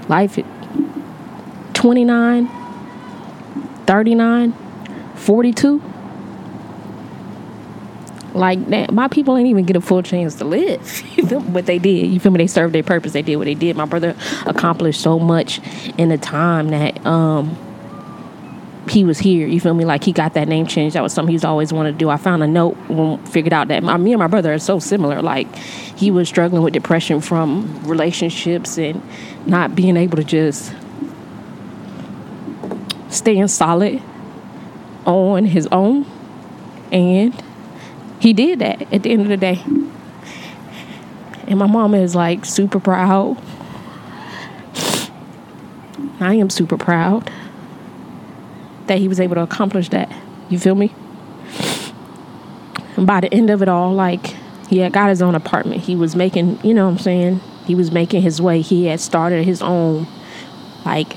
Life 0.07 0.37
29, 1.73 2.47
39, 3.87 4.53
42 5.15 5.92
like 8.33 8.65
that, 8.67 8.91
my 8.91 9.07
people 9.07 9.37
ain't 9.37 9.47
even 9.47 9.65
get 9.65 9.75
a 9.75 9.81
full 9.81 10.01
chance 10.01 10.35
to 10.35 10.45
live. 10.45 11.03
but 11.53 11.65
they 11.65 11.79
did. 11.79 12.07
You 12.07 12.19
feel 12.19 12.31
me? 12.31 12.39
They 12.39 12.47
served 12.47 12.73
their 12.73 12.83
purpose. 12.83 13.13
They 13.13 13.21
did 13.21 13.35
what 13.35 13.45
they 13.45 13.55
did. 13.55 13.75
My 13.75 13.85
brother 13.85 14.15
accomplished 14.45 15.01
so 15.01 15.19
much 15.19 15.59
in 15.97 16.11
a 16.11 16.17
time 16.17 16.69
that 16.69 17.05
um 17.05 17.57
he 18.89 19.03
was 19.03 19.17
here. 19.19 19.47
You 19.47 19.59
feel 19.59 19.73
me? 19.73 19.85
Like 19.85 20.03
he 20.03 20.11
got 20.11 20.33
that 20.33 20.47
name 20.47 20.67
change. 20.67 20.93
That 20.93 21.03
was 21.03 21.13
something 21.13 21.31
he's 21.31 21.45
always 21.45 21.71
wanted 21.71 21.93
to 21.93 21.97
do. 21.97 22.09
I 22.09 22.17
found 22.17 22.43
a 22.43 22.47
note 22.47 22.75
when 22.89 23.23
figured 23.25 23.53
out 23.53 23.69
that 23.69 23.83
my, 23.83 23.97
me 23.97 24.11
and 24.11 24.19
my 24.19 24.27
brother 24.27 24.53
are 24.53 24.59
so 24.59 24.79
similar. 24.79 25.21
Like 25.21 25.53
he 25.55 26.11
was 26.11 26.27
struggling 26.27 26.63
with 26.63 26.73
depression 26.73 27.21
from 27.21 27.83
relationships 27.85 28.77
and 28.77 29.01
not 29.45 29.75
being 29.75 29.95
able 29.95 30.17
to 30.17 30.23
just 30.23 30.73
staying 33.09 33.47
solid 33.47 34.01
on 35.05 35.45
his 35.45 35.67
own. 35.71 36.05
And 36.91 37.33
he 38.23 38.31
did 38.31 38.59
that 38.59 38.81
at 38.93 39.03
the 39.03 39.11
end 39.11 39.21
of 39.23 39.27
the 39.27 39.35
day. 39.35 39.61
And 41.45 41.59
my 41.59 41.67
mama 41.67 41.97
is 41.97 42.15
like 42.15 42.45
super 42.45 42.79
proud. 42.79 43.37
I 46.21 46.35
am 46.35 46.49
super 46.49 46.77
proud 46.77 47.29
that 48.87 48.97
he 48.97 49.09
was 49.09 49.19
able 49.19 49.35
to 49.35 49.41
accomplish 49.41 49.89
that. 49.89 50.09
You 50.47 50.57
feel 50.57 50.73
me? 50.73 50.95
And 52.95 53.05
by 53.05 53.19
the 53.19 53.33
end 53.33 53.49
of 53.49 53.61
it 53.61 53.67
all, 53.67 53.91
like 53.91 54.27
he 54.69 54.77
had 54.77 54.93
got 54.93 55.09
his 55.09 55.21
own 55.21 55.35
apartment. 55.35 55.81
He 55.81 55.97
was 55.97 56.15
making, 56.15 56.61
you 56.63 56.73
know 56.73 56.85
what 56.85 56.93
I'm 56.93 56.99
saying? 56.99 57.41
He 57.65 57.75
was 57.75 57.91
making 57.91 58.21
his 58.21 58.41
way. 58.41 58.61
He 58.61 58.85
had 58.85 59.01
started 59.01 59.43
his 59.43 59.61
own 59.61 60.07
like 60.85 61.11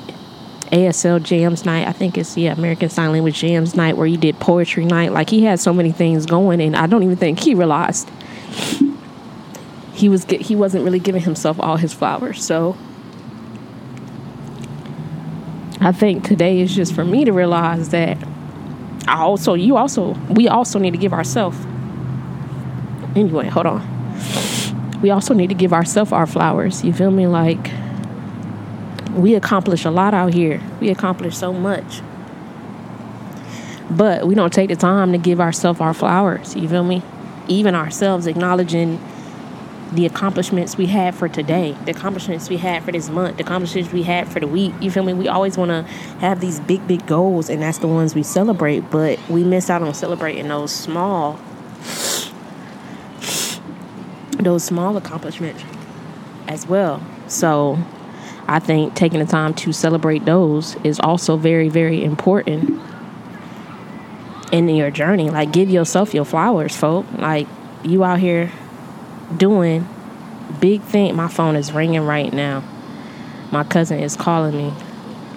ASL 0.67 1.23
Jams 1.23 1.65
Night. 1.65 1.87
I 1.87 1.93
think 1.93 2.19
it's 2.19 2.37
yeah, 2.37 2.53
American 2.53 2.89
Sign 2.89 3.13
Language 3.13 3.41
Jams 3.41 3.75
Night 3.75 3.97
where 3.97 4.07
he 4.07 4.17
did 4.17 4.39
poetry 4.39 4.85
night. 4.85 5.13
Like 5.13 5.31
he 5.31 5.45
had 5.45 5.61
so 5.61 5.73
many 5.73 5.93
things 5.93 6.27
going 6.27 6.61
and 6.61 6.77
I 6.77 6.87
don't 6.87 7.03
even 7.03 7.17
think 7.17 7.41
he 7.41 7.55
realized 7.55 8.11
he 9.93 10.09
was 10.09 10.25
he 10.25 10.55
wasn't 10.55 10.85
really 10.85 10.99
giving 10.99 11.23
himself 11.23 11.59
all 11.61 11.77
his 11.77 11.93
flowers. 11.93 12.45
So 12.45 12.77
I 15.81 15.93
think 15.93 16.25
today 16.25 16.61
is 16.61 16.75
just 16.75 16.95
for 16.95 17.05
me 17.05 17.25
to 17.25 17.33
realize 17.33 17.91
that 17.91 18.19
I 19.09 19.21
also, 19.21 19.55
you 19.55 19.77
also, 19.77 20.15
we 20.31 20.49
also 20.49 20.79
need 20.79 20.91
to 20.93 20.99
give 20.99 21.13
ourselves. 21.13 21.59
Anyway, 23.15 23.49
hold 23.49 23.67
on. 23.67 25.01
We 25.01 25.11
also 25.11 25.33
need 25.33 25.49
to 25.49 25.55
give 25.55 25.73
ourselves 25.73 26.11
our 26.11 26.27
flowers. 26.27 26.85
You 26.85 26.93
feel 26.93 27.11
me? 27.11 27.27
Like, 27.27 27.71
we 29.17 29.35
accomplish 29.35 29.85
a 29.85 29.91
lot 29.91 30.15
out 30.15 30.35
here. 30.35 30.61
We 30.79 30.91
accomplish 30.91 31.37
so 31.37 31.53
much. 31.53 32.03
But 33.91 34.27
we 34.27 34.35
don't 34.35 34.53
take 34.53 34.69
the 34.69 34.77
time 34.77 35.13
to 35.13 35.19
give 35.19 35.41
ourselves 35.41 35.81
our 35.81 35.95
flowers. 35.95 36.55
You 36.55 36.69
feel 36.69 36.85
me? 36.85 37.03
Even 37.49 37.75
ourselves 37.75 38.27
acknowledging 38.27 39.01
the 39.93 40.05
accomplishments 40.05 40.77
we 40.77 40.87
had 40.87 41.15
for 41.15 41.29
today, 41.29 41.77
the 41.85 41.93
accomplishments 41.93 42.51
we 42.51 42.57
had 42.57 42.83
for 42.83 42.91
this 42.93 43.09
month, 43.09 43.37
the 43.37 43.45
accomplishments 43.45 43.93
we 43.93 44.03
had 44.03 44.29
for 44.29 44.41
the 44.41 44.47
week. 44.47 44.75
You 44.81 44.91
feel 44.91 45.05
me? 45.05 45.15
We 45.15 45.29
always 45.29 45.57
want 45.57 45.71
to 45.71 45.83
have 46.21 46.41
these 46.41 46.61
big, 46.61 46.87
big 46.87 47.07
goals, 47.07 47.49
and 47.49 47.63
that's 47.63 47.79
the 47.79 47.87
ones 47.87 48.15
we 48.15 48.25
celebrate, 48.25 48.91
but 48.91 49.19
we 49.31 49.45
miss 49.45 49.71
out 49.71 49.83
on 49.83 49.95
celebrating 49.95 50.49
those 50.49 50.73
small, 50.73 51.39
those 54.33 54.65
small 54.65 54.97
accomplishments 54.97 55.63
as 56.49 56.67
well. 56.67 57.01
So 57.29 57.79
I 58.49 58.61
think 58.61 58.95
taking 58.95 59.19
the 59.19 59.27
time 59.27 59.55
to 59.55 59.73
celebrate 59.73 60.25
those 60.25 60.77
is 60.85 61.01
also 61.01 61.37
very, 61.37 61.69
very 61.69 62.05
important 62.05 62.81
in 64.53 64.69
your 64.69 64.91
journey. 64.91 65.31
Like, 65.31 65.53
give 65.53 65.69
yourself 65.69 66.15
your 66.15 66.25
flowers, 66.25 66.77
folk. 66.77 67.07
Like, 67.13 67.49
you 67.83 68.05
out 68.05 68.21
here 68.21 68.53
doing 69.37 69.89
big 70.61 70.83
thing. 70.83 71.17
My 71.17 71.29
phone 71.29 71.57
is 71.57 71.73
ringing 71.73 72.03
right 72.03 72.33
now. 72.33 72.63
My 73.51 73.65
cousin 73.65 74.01
is 74.01 74.17
calling 74.17 74.57
me. 74.57 74.73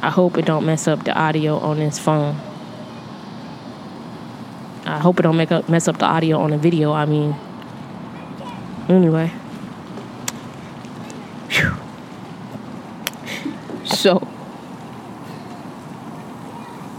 I 0.02 0.10
hope 0.10 0.38
it 0.38 0.46
don't 0.46 0.66
mess 0.66 0.88
up 0.88 1.04
the 1.04 1.14
audio 1.14 1.58
on 1.58 1.78
this 1.78 2.00
phone. 2.00 2.36
I 4.86 4.98
hope 5.00 5.20
it 5.20 5.24
don't 5.24 5.38
make 5.38 5.52
up 5.52 5.68
mess 5.70 5.88
up 5.88 5.98
the 5.98 6.06
audio 6.06 6.40
on 6.40 6.52
the 6.52 6.58
video. 6.58 6.92
I 6.92 7.06
mean, 7.06 7.36
anyway. 8.88 9.32
So, 14.00 14.26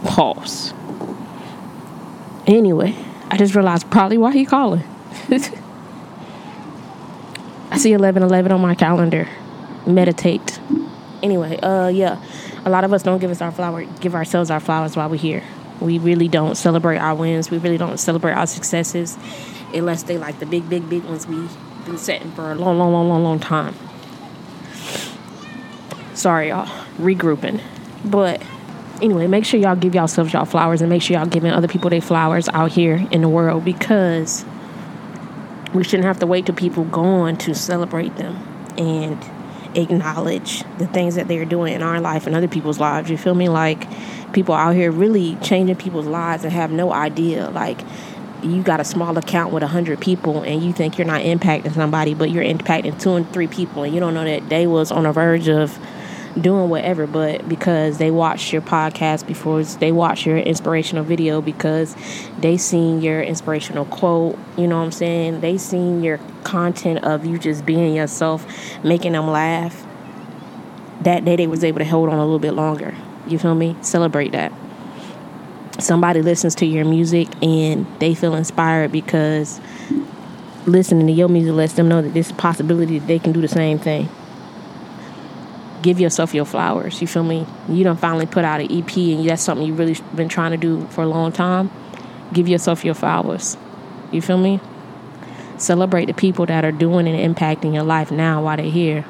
pause. 0.04 0.74
Anyway, 2.46 2.94
I 3.30 3.38
just 3.38 3.54
realized 3.54 3.90
probably 3.90 4.18
why 4.18 4.32
he 4.32 4.44
calling. 4.44 4.84
I 7.70 7.78
see 7.78 7.92
11:11 7.92 8.50
on 8.50 8.60
my 8.60 8.74
calendar. 8.74 9.26
Meditate. 9.86 10.60
Anyway, 11.22 11.58
uh 11.60 11.88
yeah. 11.88 12.22
A 12.66 12.68
lot 12.68 12.84
of 12.84 12.92
us 12.92 13.02
don't 13.02 13.18
give 13.18 13.30
us 13.30 13.40
our 13.40 13.50
flower 13.50 13.84
give 14.00 14.14
ourselves 14.14 14.50
our 14.50 14.60
flowers 14.60 14.94
while 14.94 15.08
we're 15.08 15.16
here. 15.16 15.42
We 15.80 15.98
really 15.98 16.28
don't 16.28 16.54
celebrate 16.54 16.98
our 16.98 17.14
wins. 17.14 17.50
We 17.50 17.56
really 17.56 17.78
don't 17.78 17.96
celebrate 17.96 18.34
our 18.34 18.46
successes 18.46 19.16
unless 19.72 20.02
they 20.02 20.18
like 20.18 20.38
the 20.38 20.44
big, 20.44 20.68
big, 20.68 20.90
big 20.90 21.04
ones 21.04 21.26
we've 21.26 21.56
been 21.86 21.96
setting 21.96 22.30
for 22.32 22.52
a 22.52 22.54
long, 22.54 22.76
long, 22.76 22.92
long, 22.92 23.08
long, 23.08 23.24
long 23.24 23.38
time. 23.38 23.74
Sorry, 26.12 26.48
y'all. 26.50 26.68
Regrouping. 27.00 27.60
But 28.04 28.42
anyway, 29.02 29.26
make 29.26 29.44
sure 29.44 29.60
y'all 29.60 29.76
give 29.76 29.94
yourselves 29.94 30.32
y'all 30.32 30.44
flowers 30.44 30.80
and 30.80 30.90
make 30.90 31.02
sure 31.02 31.16
y'all 31.16 31.26
giving 31.26 31.50
other 31.50 31.68
people 31.68 31.90
their 31.90 32.00
flowers 32.00 32.48
out 32.50 32.72
here 32.72 33.06
in 33.10 33.22
the 33.22 33.28
world 33.28 33.64
because 33.64 34.44
we 35.74 35.84
shouldn't 35.84 36.04
have 36.04 36.18
to 36.20 36.26
wait 36.26 36.46
till 36.46 36.54
people 36.54 36.84
gone 36.84 37.36
to 37.38 37.54
celebrate 37.54 38.16
them 38.16 38.36
and 38.76 39.18
acknowledge 39.76 40.64
the 40.78 40.86
things 40.88 41.14
that 41.14 41.28
they're 41.28 41.44
doing 41.44 41.74
in 41.74 41.82
our 41.82 42.00
life 42.00 42.26
and 42.26 42.34
other 42.34 42.48
people's 42.48 42.80
lives. 42.80 43.10
You 43.10 43.16
feel 43.16 43.34
me? 43.34 43.48
Like 43.48 43.86
people 44.32 44.54
out 44.54 44.74
here 44.74 44.90
really 44.90 45.36
changing 45.36 45.76
people's 45.76 46.06
lives 46.06 46.44
and 46.44 46.52
have 46.52 46.70
no 46.70 46.92
idea. 46.92 47.50
Like 47.50 47.80
you 48.42 48.62
got 48.62 48.80
a 48.80 48.84
small 48.84 49.16
account 49.16 49.52
with 49.52 49.62
a 49.62 49.68
hundred 49.68 50.00
people 50.00 50.42
and 50.42 50.62
you 50.62 50.72
think 50.72 50.98
you're 50.98 51.06
not 51.06 51.22
impacting 51.22 51.72
somebody, 51.72 52.14
but 52.14 52.30
you're 52.30 52.44
impacting 52.44 53.00
two 53.00 53.14
and 53.14 53.30
three 53.32 53.46
people 53.46 53.82
and 53.82 53.94
you 53.94 54.00
don't 54.00 54.14
know 54.14 54.24
that 54.24 54.48
they 54.48 54.66
was 54.66 54.90
on 54.90 55.04
the 55.04 55.12
verge 55.12 55.48
of 55.48 55.78
doing 56.38 56.68
whatever, 56.70 57.06
but 57.06 57.48
because 57.48 57.98
they 57.98 58.10
watched 58.10 58.52
your 58.52 58.62
podcast 58.62 59.26
before, 59.26 59.62
they 59.62 59.92
watched 59.92 60.26
your 60.26 60.38
inspirational 60.38 61.04
video 61.04 61.40
because 61.40 61.96
they 62.38 62.56
seen 62.56 63.00
your 63.00 63.22
inspirational 63.22 63.84
quote, 63.86 64.38
you 64.56 64.66
know 64.66 64.78
what 64.78 64.84
I'm 64.84 64.92
saying? 64.92 65.40
They 65.40 65.58
seen 65.58 66.02
your 66.02 66.18
content 66.44 67.04
of 67.04 67.26
you 67.26 67.38
just 67.38 67.66
being 67.66 67.94
yourself, 67.94 68.46
making 68.84 69.12
them 69.12 69.28
laugh. 69.28 69.84
That 71.02 71.24
day 71.24 71.36
they 71.36 71.46
was 71.46 71.64
able 71.64 71.78
to 71.78 71.84
hold 71.84 72.08
on 72.08 72.18
a 72.18 72.24
little 72.24 72.38
bit 72.38 72.52
longer. 72.52 72.94
You 73.26 73.38
feel 73.38 73.54
me? 73.54 73.76
Celebrate 73.80 74.32
that. 74.32 74.52
Somebody 75.78 76.20
listens 76.20 76.54
to 76.56 76.66
your 76.66 76.84
music 76.84 77.28
and 77.42 77.86
they 78.00 78.14
feel 78.14 78.34
inspired 78.34 78.92
because 78.92 79.60
listening 80.66 81.06
to 81.06 81.12
your 81.12 81.28
music 81.28 81.54
lets 81.54 81.72
them 81.72 81.88
know 81.88 82.02
that 82.02 82.12
there's 82.12 82.30
a 82.30 82.34
possibility 82.34 82.98
that 82.98 83.06
they 83.06 83.18
can 83.18 83.32
do 83.32 83.40
the 83.40 83.48
same 83.48 83.78
thing 83.78 84.08
give 85.82 86.00
yourself 86.00 86.34
your 86.34 86.44
flowers. 86.44 87.00
You 87.00 87.06
feel 87.06 87.24
me? 87.24 87.46
You 87.68 87.84
don't 87.84 87.98
finally 87.98 88.26
put 88.26 88.44
out 88.44 88.60
an 88.60 88.70
EP 88.70 88.96
and 88.96 89.28
that's 89.28 89.42
something 89.42 89.66
you've 89.66 89.78
really 89.78 89.96
been 90.14 90.28
trying 90.28 90.52
to 90.52 90.56
do 90.56 90.86
for 90.88 91.02
a 91.02 91.06
long 91.06 91.32
time. 91.32 91.70
Give 92.32 92.48
yourself 92.48 92.84
your 92.84 92.94
flowers. 92.94 93.56
You 94.12 94.22
feel 94.22 94.38
me? 94.38 94.60
Celebrate 95.56 96.06
the 96.06 96.14
people 96.14 96.46
that 96.46 96.64
are 96.64 96.72
doing 96.72 97.06
and 97.06 97.36
impacting 97.36 97.74
your 97.74 97.82
life 97.82 98.10
now 98.10 98.42
while 98.42 98.56
they're 98.56 98.66
here. 98.66 99.04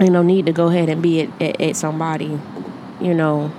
Ain't 0.00 0.12
no 0.12 0.22
need 0.22 0.46
to 0.46 0.52
go 0.52 0.68
ahead 0.68 0.88
and 0.88 1.00
be 1.02 1.22
at, 1.22 1.42
at, 1.42 1.60
at 1.60 1.76
somebody, 1.76 2.38
you 3.00 3.14
know, 3.14 3.52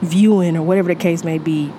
viewing 0.00 0.56
or 0.56 0.62
whatever 0.62 0.88
the 0.88 0.98
case 0.98 1.22
may 1.22 1.38
be, 1.38 1.72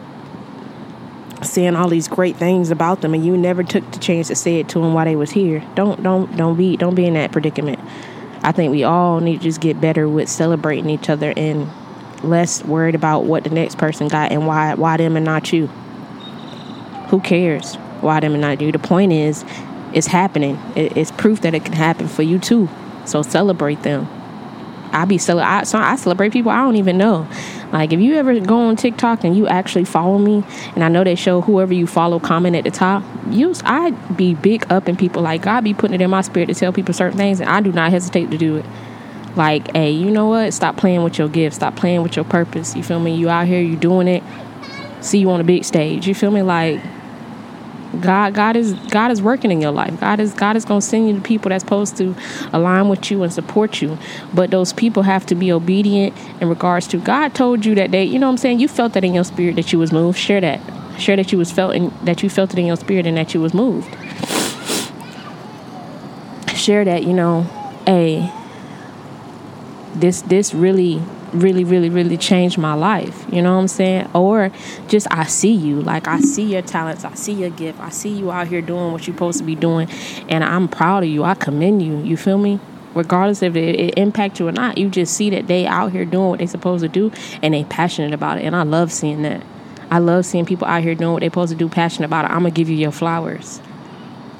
saying 1.42 1.76
all 1.76 1.90
these 1.90 2.08
great 2.08 2.38
things 2.38 2.72
about 2.72 3.02
them, 3.02 3.14
and 3.14 3.26
you 3.26 3.36
never 3.36 3.64
took 3.64 3.90
the 3.92 4.00
chance 4.00 4.28
to 4.28 4.36
say 4.36 4.62
it 4.62 4.70
to 4.70 4.80
them 4.80 4.94
while 4.94 5.04
they 5.04 5.18
was 5.18 5.32
here. 5.32 5.62
Don't 5.76 6.02
don't 6.02 6.38
don't 6.38 6.56
be 6.56 6.78
don't 6.78 6.96
be 6.96 7.06
in 7.06 7.16
that 7.16 7.34
predicament. 7.34 7.80
I 8.44 8.52
think 8.52 8.72
we 8.72 8.84
all 8.84 9.20
need 9.20 9.38
to 9.38 9.44
just 9.44 9.62
get 9.62 9.80
better 9.80 10.10
with 10.10 10.30
celebrating 10.30 10.90
each 10.90 11.10
other 11.10 11.34
and 11.38 11.70
less 12.24 12.64
worried 12.64 12.96
about 12.96 13.26
what 13.26 13.44
the 13.44 13.50
next 13.50 13.78
person 13.78 14.08
got 14.08 14.32
and 14.32 14.48
why 14.48 14.76
why 14.76 14.98
them 14.98 15.16
and 15.16 15.26
not 15.26 15.52
you. 15.54 15.68
Who 17.10 17.20
cares 17.20 17.76
why 18.02 18.20
them 18.20 18.34
and 18.34 18.42
not 18.42 18.62
you? 18.62 18.72
The 18.72 18.80
point 18.80 19.12
is, 19.12 19.46
it's 19.94 20.08
happening. 20.08 20.58
It's 20.76 21.12
proof 21.12 21.42
that 21.42 21.54
it 21.54 21.66
can 21.66 21.74
happen 21.74 22.08
for 22.08 22.24
you 22.24 22.40
too. 22.40 22.70
So 23.06 23.22
celebrate 23.22 23.84
them. 23.84 24.08
I 24.92 25.06
be 25.06 25.18
cel- 25.18 25.40
I, 25.40 25.64
so 25.64 25.78
I 25.78 25.96
celebrate 25.96 26.34
people 26.34 26.52
I 26.52 26.58
don't 26.58 26.76
even 26.76 26.98
know. 26.98 27.28
Like 27.72 27.94
if 27.94 28.00
you 28.00 28.16
ever 28.16 28.40
go 28.40 28.60
on 28.68 28.76
TikTok 28.76 29.24
and 29.24 29.36
you 29.36 29.48
actually 29.48 29.86
follow 29.86 30.18
me, 30.18 30.44
and 30.76 30.84
I 30.84 30.90
know 30.90 31.04
they 31.04 31.16
show 31.16 31.42
whoever 31.42 31.74
you 31.74 31.88
follow 31.88 32.20
comment 32.20 32.56
at 32.56 32.64
the 32.64 32.72
top. 32.72 33.04
You, 33.30 33.54
I'd 33.64 34.18
be 34.18 34.34
big 34.34 34.72
up 34.72 34.90
in 34.90 34.98
people. 34.98 35.22
Like 35.22 35.44
God 35.44 35.64
be 35.64 35.74
putting 35.74 35.96
it 35.96 36.02
in 36.02 36.10
my 36.10 36.22
spirit 36.22 36.48
to 36.48 36.56
tell 36.56 36.74
people 36.74 36.94
certain 36.94 37.18
things, 37.18 37.40
and 37.40 37.50
I 37.50 37.62
do 37.62 37.72
not 37.72 37.92
hesitate 37.92 38.32
to 38.32 38.38
do 38.38 38.58
it. 38.58 38.66
Like, 39.36 39.72
hey, 39.72 39.92
you 39.92 40.12
know 40.12 40.28
what? 40.28 40.54
Stop 40.54 40.76
playing 40.76 41.04
with 41.04 41.18
your 41.18 41.30
gift. 41.30 41.56
Stop 41.56 41.76
playing 41.78 42.04
with 42.04 42.16
your 42.18 42.26
purpose. 42.26 42.76
You 42.76 42.84
feel 42.84 43.00
me? 43.00 43.16
You 43.16 43.30
out 43.30 43.48
here, 43.48 43.62
you 43.62 43.78
doing 43.78 44.08
it. 44.08 44.24
See 45.00 45.20
you 45.20 45.32
on 45.32 45.40
a 45.40 45.44
big 45.46 45.64
stage. 45.64 46.06
You 46.06 46.14
feel 46.14 46.32
me? 46.32 46.42
Like, 46.42 46.82
God, 48.00 48.34
God 48.34 48.56
is 48.56 48.74
God 48.90 49.12
is 49.12 49.22
working 49.22 49.52
in 49.52 49.60
your 49.60 49.72
life. 49.72 50.00
God 50.00 50.20
is 50.20 50.34
God 50.34 50.56
is 50.56 50.64
gonna 50.64 50.82
send 50.82 51.08
you 51.08 51.16
the 51.16 51.22
people 51.22 51.50
that's 51.50 51.64
supposed 51.64 51.98
to 51.98 52.16
align 52.54 52.88
with 52.88 53.12
you 53.12 53.22
and 53.24 53.34
support 53.34 53.82
you. 53.82 53.98
But 54.34 54.50
those 54.50 54.72
people 54.72 55.04
have 55.04 55.26
to 55.26 55.36
be 55.36 55.52
obedient 55.52 56.16
in 56.40 56.48
regards 56.48 56.88
to 56.88 56.98
God 56.98 57.34
told 57.34 57.66
you 57.66 57.76
that 57.76 57.92
they, 57.92 58.06
you 58.06 58.18
know 58.18 58.28
what 58.28 58.34
I'm 58.34 58.38
saying? 58.38 58.60
You 58.60 58.70
felt 58.70 58.94
that 58.94 59.04
in 59.04 59.14
your 59.14 59.26
spirit 59.26 59.58
that 59.58 59.74
you 59.74 59.80
was 59.80 59.92
moved. 59.92 60.18
Share 60.18 60.40
that. 60.40 60.62
Share 60.98 61.18
that 61.18 61.32
you 61.32 61.38
was 61.38 61.52
felt 61.52 61.76
in, 61.76 61.92
that 62.04 62.24
you 62.24 62.30
felt 62.30 62.54
it 62.54 62.60
in 62.60 62.66
your 62.66 62.78
spirit 62.78 63.06
and 63.06 63.18
that 63.18 63.34
you 63.34 63.42
was 63.42 63.54
moved. 63.54 63.90
Share 66.56 66.86
that, 66.86 67.04
you 67.04 67.14
know, 67.14 67.44
hey, 67.86 68.32
this 69.96 70.22
this 70.22 70.54
really 70.54 71.02
really 71.34 71.64
really 71.64 71.90
really 71.90 72.18
changed 72.18 72.58
my 72.58 72.74
life 72.74 73.26
you 73.32 73.42
know 73.42 73.56
what 73.56 73.62
i'm 73.62 73.68
saying? 73.68 74.10
Or 74.14 74.52
just 74.88 75.08
i 75.12 75.26
see 75.26 75.54
you 75.54 75.82
like 75.82 76.08
i 76.08 76.20
see 76.20 76.44
your 76.44 76.62
talents 76.62 77.06
i 77.06 77.14
see 77.14 77.34
your 77.34 77.50
gift 77.50 77.80
i 77.80 77.90
see 77.90 78.10
you 78.10 78.32
out 78.32 78.48
here 78.48 78.62
doing 78.62 78.92
what 78.92 79.08
you're 79.08 79.16
supposed 79.16 79.38
to 79.40 79.44
be 79.44 79.56
doing 79.56 79.90
and 80.30 80.44
i'm 80.44 80.68
proud 80.68 81.04
of 81.04 81.10
you 81.10 81.24
i 81.24 81.34
commend 81.34 81.82
you 81.82 82.02
you 82.02 82.18
feel 82.18 82.38
me? 82.38 82.60
Regardless 82.94 83.42
if 83.42 83.56
it, 83.56 83.80
it 83.80 83.98
impact 83.98 84.40
you 84.40 84.48
or 84.50 84.52
not 84.52 84.78
you 84.78 84.90
just 84.90 85.14
see 85.16 85.30
that 85.30 85.48
they 85.48 85.66
out 85.66 85.94
here 85.94 86.04
doing 86.04 86.30
what 86.30 86.40
they 86.40 86.46
supposed 86.48 86.84
to 86.84 86.90
do 86.90 87.12
and 87.42 87.54
they 87.54 87.64
passionate 87.64 88.14
about 88.14 88.38
it 88.38 88.44
and 88.44 88.56
i 88.56 88.64
love 88.64 88.92
seeing 88.92 89.22
that. 89.22 89.44
I 89.90 90.00
love 90.00 90.26
seeing 90.26 90.46
people 90.46 90.68
out 90.68 90.84
here 90.84 90.96
doing 90.96 91.14
what 91.14 91.22
they 91.22 91.28
supposed 91.28 91.52
to 91.52 91.58
do 91.58 91.70
passionate 91.70 92.08
about 92.08 92.26
it 92.26 92.32
i'm 92.32 92.40
gonna 92.40 92.52
give 92.52 92.70
you 92.70 92.76
your 92.76 92.92
flowers. 92.92 93.62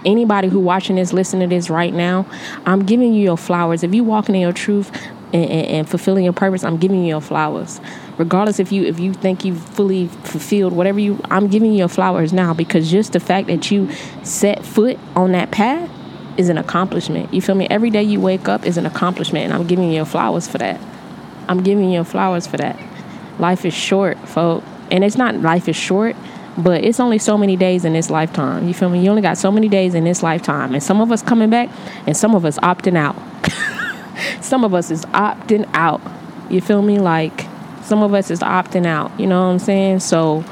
Anybody 0.04 0.48
who 0.48 0.60
watching 0.60 0.96
this 0.96 1.14
listening 1.14 1.50
to 1.50 1.56
this 1.56 1.70
right 1.70 1.94
now 1.94 2.26
i'm 2.66 2.86
giving 2.86 3.14
you 3.14 3.24
your 3.24 3.38
flowers. 3.38 3.84
If 3.84 3.96
you 3.96 4.04
walking 4.04 4.36
in 4.36 4.42
your 4.42 4.52
truth 4.52 4.92
and, 5.34 5.46
and, 5.46 5.68
and, 5.68 5.90
fulfilling 5.90 6.24
your 6.24 6.34
purpose 6.34 6.64
i'm 6.64 6.78
giving 6.78 7.02
you 7.02 7.08
your 7.08 7.22
flowers. 7.22 7.80
Regardless 8.18 8.60
if 8.60 8.72
you 8.72 8.84
if 8.84 9.00
you 9.00 9.14
think 9.14 9.46
you've 9.46 9.62
fully 9.62 10.08
fulfilled 10.08 10.74
whatever 10.74 11.00
you 11.00 11.20
i'm 11.32 11.48
giving 11.48 11.72
you 11.72 11.80
your 11.80 11.88
flowers 11.88 12.34
now 12.34 12.54
because 12.54 12.92
just 12.92 13.14
the 13.14 13.20
fact 13.20 13.48
that 13.48 13.72
you 13.72 13.90
set 14.24 14.66
foot 14.66 15.00
on 15.16 15.32
that 15.32 15.52
path 15.52 15.90
is 16.38 16.50
an 16.50 16.58
accomplishment. 16.58 17.34
You 17.34 17.42
feel 17.42 17.56
me? 17.56 17.68
Every 17.70 17.90
day 17.90 18.04
you 18.04 18.22
wake 18.22 18.48
up 18.48 18.66
is 18.66 18.78
an 18.78 18.86
accomplishment 18.86 19.46
and 19.46 19.54
i'm 19.54 19.68
giving 19.68 19.90
you 19.90 19.96
your 19.96 20.06
flowers 20.06 20.48
for 20.48 20.58
that. 20.58 20.80
I'm 21.48 21.64
giving 21.64 21.86
you 21.86 21.92
your 21.92 22.04
flowers 22.04 22.48
for 22.48 22.58
that. 22.58 22.80
Life 23.40 23.66
is 23.66 23.74
short 23.74 24.18
folks. 24.28 24.66
And 24.92 25.04
it's 25.04 25.18
not 25.18 25.36
life 25.36 25.70
is 25.70 25.76
short 25.76 26.16
but 26.58 26.84
it's 26.84 27.00
only 27.00 27.18
so 27.18 27.38
many 27.38 27.56
days 27.56 27.86
in 27.86 27.94
this 27.94 28.10
lifetime. 28.10 28.68
You 28.68 28.74
feel 28.74 28.90
me? 28.90 29.02
You 29.02 29.10
only 29.10 29.22
got 29.22 29.38
so 29.38 29.52
many 29.52 29.70
days 29.70 29.96
in 29.96 30.04
this 30.04 30.22
lifetime. 30.22 30.74
And 30.74 30.84
some 30.84 31.00
of 31.02 31.12
us 31.12 31.22
coming 31.22 31.50
back 31.50 31.70
and 32.06 32.16
some 32.16 32.36
of 32.36 32.46
us 32.46 32.58
opting 32.60 32.98
out 32.98 33.16
some 34.42 34.64
of 34.64 34.74
us 34.74 34.92
is 34.92 35.06
opting 35.06 35.70
out. 35.74 36.02
You 36.50 36.62
feel 36.62 36.82
me? 36.82 37.00
Like 37.00 37.48
some 37.84 38.04
of 38.04 38.14
us 38.14 38.32
is 38.32 38.40
opting 38.40 38.86
out. 38.86 39.18
You 39.20 39.28
know 39.28 39.42
what 39.42 39.54
I'm 39.54 39.60
saying? 39.60 40.00
So 40.00 40.44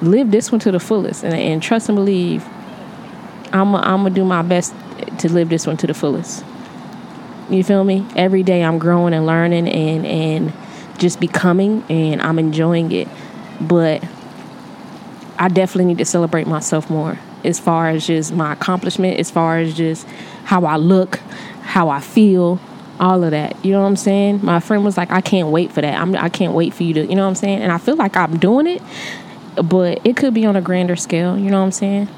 live 0.00 0.30
this 0.30 0.50
one 0.50 0.60
to 0.60 0.72
the 0.72 0.80
fullest 0.80 1.24
and, 1.24 1.34
and 1.34 1.62
trust 1.62 1.88
and 1.88 1.96
believe. 1.96 2.44
I'm 3.52 3.72
gonna 3.72 4.10
do 4.10 4.24
my 4.24 4.42
best 4.42 4.74
to 5.18 5.30
live 5.30 5.48
this 5.48 5.66
one 5.66 5.76
to 5.78 5.86
the 5.86 5.94
fullest. 5.94 6.44
You 7.50 7.62
feel 7.62 7.84
me? 7.84 8.06
Every 8.16 8.42
day 8.42 8.62
I'm 8.62 8.78
growing 8.78 9.12
and 9.12 9.26
learning 9.26 9.68
and 9.68 10.06
and 10.06 10.52
just 10.98 11.20
becoming 11.20 11.84
and 11.88 12.22
I'm 12.22 12.38
enjoying 12.38 12.92
it. 12.92 13.08
But 13.60 14.02
I 15.38 15.48
definitely 15.48 15.86
need 15.86 15.98
to 15.98 16.04
celebrate 16.04 16.46
myself 16.46 16.88
more 16.88 17.18
as 17.44 17.58
far 17.58 17.88
as 17.88 18.06
just 18.06 18.32
my 18.32 18.52
accomplishment, 18.52 19.18
as 19.18 19.30
far 19.30 19.58
as 19.58 19.74
just 19.74 20.06
how 20.44 20.64
I 20.64 20.76
look, 20.76 21.16
how 21.62 21.88
I 21.88 22.00
feel, 22.00 22.60
all 23.02 23.24
of 23.24 23.32
that. 23.32 23.62
You 23.64 23.72
know 23.72 23.80
what 23.80 23.88
I'm 23.88 23.96
saying? 23.96 24.44
My 24.44 24.60
friend 24.60 24.84
was 24.84 24.96
like, 24.96 25.10
I 25.10 25.20
can't 25.20 25.48
wait 25.48 25.72
for 25.72 25.80
that. 25.80 26.00
I'm, 26.00 26.14
I 26.14 26.28
can't 26.28 26.54
wait 26.54 26.72
for 26.72 26.84
you 26.84 26.94
to, 26.94 27.00
you 27.04 27.16
know 27.16 27.22
what 27.22 27.30
I'm 27.30 27.34
saying? 27.34 27.60
And 27.60 27.72
I 27.72 27.78
feel 27.78 27.96
like 27.96 28.16
I'm 28.16 28.38
doing 28.38 28.68
it, 28.68 28.80
but 29.56 30.00
it 30.06 30.16
could 30.16 30.32
be 30.32 30.46
on 30.46 30.54
a 30.54 30.62
grander 30.62 30.94
scale. 30.94 31.36
You 31.36 31.50
know 31.50 31.58
what 31.58 31.66
I'm 31.66 31.72
saying? 31.72 32.08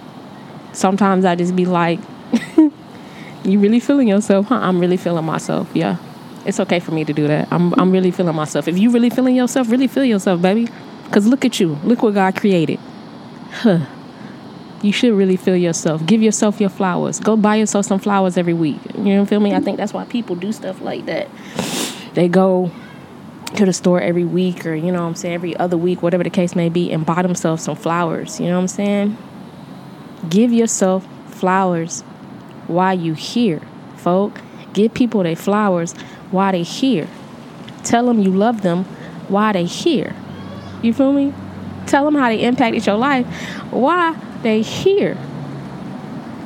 Sometimes 0.72 1.24
I 1.24 1.36
just 1.36 1.56
be 1.56 1.64
like, 1.64 2.00
you 3.44 3.58
really 3.58 3.80
feeling 3.80 4.08
yourself? 4.08 4.46
Huh? 4.46 4.56
I'm 4.56 4.78
really 4.78 4.98
feeling 4.98 5.24
myself. 5.24 5.70
Yeah. 5.72 5.96
It's 6.44 6.60
okay 6.60 6.80
for 6.80 6.92
me 6.92 7.06
to 7.06 7.14
do 7.14 7.26
that. 7.28 7.48
I'm, 7.50 7.72
I'm 7.80 7.90
really 7.90 8.10
feeling 8.10 8.36
myself. 8.36 8.68
If 8.68 8.76
you 8.78 8.90
really 8.90 9.08
feeling 9.08 9.34
yourself, 9.34 9.70
really 9.70 9.86
feel 9.86 10.04
yourself, 10.04 10.42
baby. 10.42 10.68
Because 11.06 11.26
look 11.26 11.46
at 11.46 11.58
you. 11.58 11.78
Look 11.82 12.02
what 12.02 12.12
God 12.12 12.36
created. 12.36 12.78
Huh 13.50 13.86
you 14.84 14.92
should 14.92 15.14
really 15.14 15.36
feel 15.36 15.56
yourself. 15.56 16.04
Give 16.04 16.22
yourself 16.22 16.60
your 16.60 16.68
flowers. 16.68 17.18
Go 17.18 17.38
buy 17.38 17.56
yourself 17.56 17.86
some 17.86 17.98
flowers 17.98 18.36
every 18.36 18.52
week. 18.52 18.78
You 18.94 19.14
know, 19.14 19.20
what 19.20 19.30
feel 19.30 19.40
me? 19.40 19.54
I 19.54 19.60
think 19.60 19.78
that's 19.78 19.94
why 19.94 20.04
people 20.04 20.36
do 20.36 20.52
stuff 20.52 20.82
like 20.82 21.06
that. 21.06 21.26
They 22.12 22.28
go 22.28 22.70
to 23.56 23.64
the 23.64 23.72
store 23.72 24.02
every 24.02 24.24
week 24.24 24.66
or, 24.66 24.74
you 24.74 24.92
know 24.92 25.00
what 25.00 25.08
I'm 25.08 25.14
saying, 25.14 25.34
every 25.34 25.56
other 25.56 25.78
week, 25.78 26.02
whatever 26.02 26.22
the 26.22 26.28
case 26.28 26.54
may 26.54 26.68
be, 26.68 26.92
and 26.92 27.06
buy 27.06 27.22
themselves 27.22 27.62
some 27.62 27.76
flowers. 27.76 28.38
You 28.38 28.48
know 28.48 28.56
what 28.56 28.60
I'm 28.60 28.68
saying? 28.68 29.18
Give 30.28 30.52
yourself 30.52 31.06
flowers 31.28 32.02
while 32.66 32.98
you 32.98 33.14
here, 33.14 33.62
folk. 33.96 34.38
Give 34.74 34.92
people 34.92 35.22
their 35.22 35.34
flowers 35.34 35.94
while 36.30 36.52
they 36.52 36.62
here. 36.62 37.08
Tell 37.84 38.04
them 38.04 38.20
you 38.20 38.30
love 38.30 38.60
them 38.60 38.84
while 39.28 39.54
they 39.54 39.64
here. 39.64 40.14
You 40.82 40.92
feel 40.92 41.14
me? 41.14 41.32
Tell 41.86 42.04
them 42.04 42.16
how 42.16 42.28
they 42.28 42.42
impacted 42.42 42.84
your 42.84 42.96
life. 42.96 43.26
Why? 43.70 44.14
They 44.44 44.62
here. 44.62 45.18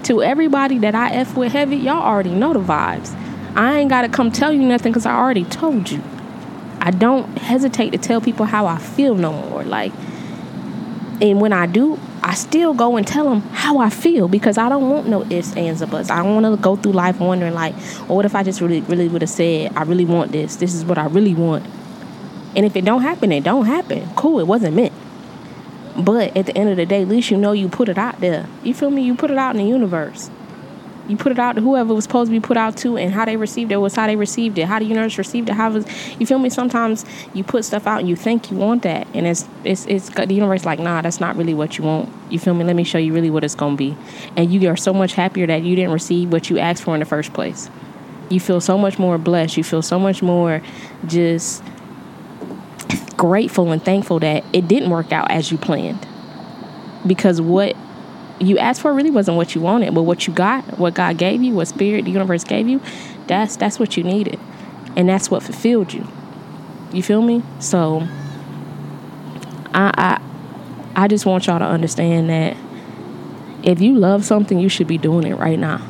To 0.05 0.23
everybody 0.23 0.79
that 0.79 0.95
I 0.95 1.11
F 1.11 1.37
with 1.37 1.53
heavy, 1.53 1.77
y'all 1.77 2.03
already 2.03 2.31
know 2.31 2.55
the 2.55 2.61
vibes. 2.61 3.15
I 3.55 3.79
ain't 3.79 3.91
got 3.91 4.03
to 4.03 4.09
come 4.09 4.33
tell 4.33 4.53
you 4.53 4.63
nothing 4.63 4.93
because 4.93 5.05
I 5.05 5.15
already 5.15 5.45
told 5.45 5.91
you. 5.91 6.03
I 6.81 6.93
don't 6.93 7.37
hesitate 7.37 7.91
to 7.91 7.99
tell 7.99 8.21
people 8.21 8.47
how 8.47 8.67
I 8.67 8.79
feel 8.79 9.15
no 9.15 9.33
more. 9.33 9.65
Like, 9.65 9.93
and 11.21 11.41
when 11.41 11.53
I 11.53 11.67
do, 11.67 11.99
I 12.23 12.35
still 12.35 12.73
go 12.73 12.97
and 12.97 13.07
tell 13.07 13.25
them 13.25 13.41
how 13.41 13.79
I 13.79 13.91
feel 13.91 14.29
because 14.29 14.57
I 14.57 14.69
don't 14.69 14.89
want 14.89 15.09
no 15.09 15.25
ifs, 15.25 15.57
ands, 15.57 15.83
or 15.83 15.87
buts. 15.87 16.11
I 16.11 16.23
don't 16.23 16.41
want 16.41 16.57
to 16.57 16.63
go 16.63 16.77
through 16.77 16.93
life 16.93 17.21
wondering 17.21 17.55
like, 17.55 17.75
oh, 18.09 18.15
what 18.15 18.25
if 18.25 18.35
I 18.35 18.45
just 18.45 18.61
really, 18.61 18.81
really 18.83 19.09
would 19.09 19.23
have 19.23 19.31
said, 19.31 19.77
I 19.77 19.83
really 19.83 20.05
want 20.05 20.33
this. 20.33 20.57
This 20.57 20.75
is 20.75 20.85
what 20.85 20.97
I 20.97 21.07
really 21.07 21.35
want. 21.35 21.67
And 22.57 22.65
if 22.65 22.77
it 22.77 22.85
don't 22.85 23.03
happen, 23.03 23.33
it 23.33 23.45
don't 23.45 23.67
happen. 23.67 24.09
Cool, 24.15 24.41
it 24.41 24.47
wasn't 24.47 24.77
meant. 24.77 24.93
But 26.09 26.35
at 26.35 26.47
the 26.47 26.57
end 26.57 26.71
of 26.71 26.79
the 26.79 26.87
day, 26.87 27.03
at 27.03 27.09
least 27.09 27.31
you 27.31 27.37
know 27.37 27.53
you 27.53 27.69
put 27.69 27.91
it 27.91 27.99
out 27.99 28.19
there. 28.19 28.47
You 28.63 28.73
feel 28.73 28.91
me? 28.91 29.03
You 29.03 29.15
put 29.15 29.31
it 29.31 29.37
out 29.37 29.55
in 29.55 29.63
the 29.63 29.69
universe. 29.69 30.31
You 31.07 31.19
put 31.19 31.33
it 31.33 31.39
out 31.39 31.57
to 31.57 31.61
whoever 31.61 31.93
was 31.93 32.05
supposed 32.05 32.31
to 32.31 32.33
be 32.33 32.41
put 32.41 32.57
out 32.57 32.79
to, 32.79 32.97
and 32.97 33.13
how 33.13 33.27
they 33.27 33.37
received 33.37 33.73
it 33.73 33.77
was 33.77 33.95
how 33.95 34.07
they 34.07 34.17
received 34.17 34.57
it. 34.57 34.65
How 34.65 34.79
the 34.79 34.87
universe 34.87 35.19
received 35.19 35.51
it. 35.51 35.53
How 35.53 35.71
was 35.71 35.85
you 36.19 36.25
feel 36.25 36.39
me? 36.39 36.49
Sometimes 36.49 37.05
you 37.35 37.45
put 37.45 37.67
stuff 37.67 37.87
out 37.87 38.01
and 38.01 38.09
you 38.09 38.17
think 38.17 38.51
you 38.51 38.57
want 38.57 38.85
that, 38.85 39.07
and 39.13 39.27
it's 39.27 39.47
it's 39.65 39.85
it's 39.85 40.09
the 40.09 40.33
universe 40.33 40.65
like 40.65 40.79
nah, 40.79 41.03
that's 41.03 41.21
not 41.21 41.37
really 41.37 41.53
what 41.53 41.77
you 41.77 41.85
want. 41.85 42.09
You 42.31 42.39
feel 42.39 42.55
me? 42.55 42.65
Let 42.65 42.77
me 42.77 42.85
show 42.85 42.97
you 42.97 43.13
really 43.13 43.29
what 43.29 43.45
it's 43.45 43.55
gonna 43.55 43.77
be, 43.77 43.95
and 44.35 44.51
you 44.51 44.67
are 44.71 44.79
so 44.79 44.95
much 44.95 45.13
happier 45.13 45.47
that 45.47 45.63
you 45.63 45.77
didn't 45.77 45.93
receive 45.93 46.33
what 46.33 46.49
you 46.49 46.59
asked 46.59 46.85
for 46.85 46.95
in 46.95 47.01
the 47.01 47.07
first 47.07 47.35
place. 47.35 47.69
You 48.31 48.41
feel 48.41 48.63
so 48.63 48.79
much 48.79 48.99
more 48.99 49.19
blessed. 49.19 49.59
You 49.59 49.65
feel 49.65 49.83
so 49.83 49.99
much 49.99 50.23
more 50.23 50.63
just 51.07 51.63
grateful 53.19 53.71
and 53.71 53.85
thankful 53.85 54.21
that 54.21 54.43
it 54.55 54.67
didn't 54.67 54.89
work 54.89 55.13
out 55.13 55.31
as 55.31 55.53
you 55.53 55.59
planned. 55.59 56.07
Because 57.07 57.41
what 57.41 57.77
you 58.41 58.57
asked 58.57 58.81
for 58.81 58.95
really 58.95 59.11
wasn't 59.11 59.37
what 59.37 59.55
you 59.55 59.61
wanted, 59.61 59.95
but 59.95 60.05
what 60.05 60.27
you 60.27 60.33
got, 60.33 60.79
what 60.79 60.95
God 60.95 61.19
gave 61.19 61.43
you, 61.43 61.55
what 61.55 61.69
spirit 61.69 62.07
the 62.07 62.11
universe 62.11 62.45
gave 62.45 62.69
you, 62.69 62.81
that's 63.27 63.57
that's 63.57 63.79
what 63.79 63.97
you 63.97 64.05
needed. 64.05 64.41
And 64.97 65.09
that's 65.09 65.31
what 65.31 65.43
fulfilled 65.43 65.93
you. 65.93 66.07
You 66.93 67.03
feel 67.03 67.21
me? 67.21 67.43
So 67.59 68.07
I 69.75 69.93
I 69.95 70.21
I 70.97 71.09
just 71.09 71.27
want 71.27 71.47
y'all 71.47 71.59
to 71.59 71.67
understand 71.67 72.31
that 72.31 72.57
if 73.63 73.81
you 73.81 73.99
love 73.99 74.25
something, 74.25 74.59
you 74.59 74.69
should 74.69 74.87
be 74.87 74.99
doing 74.99 75.27
it 75.27 75.35
right 75.35 75.59
now. 75.59 75.85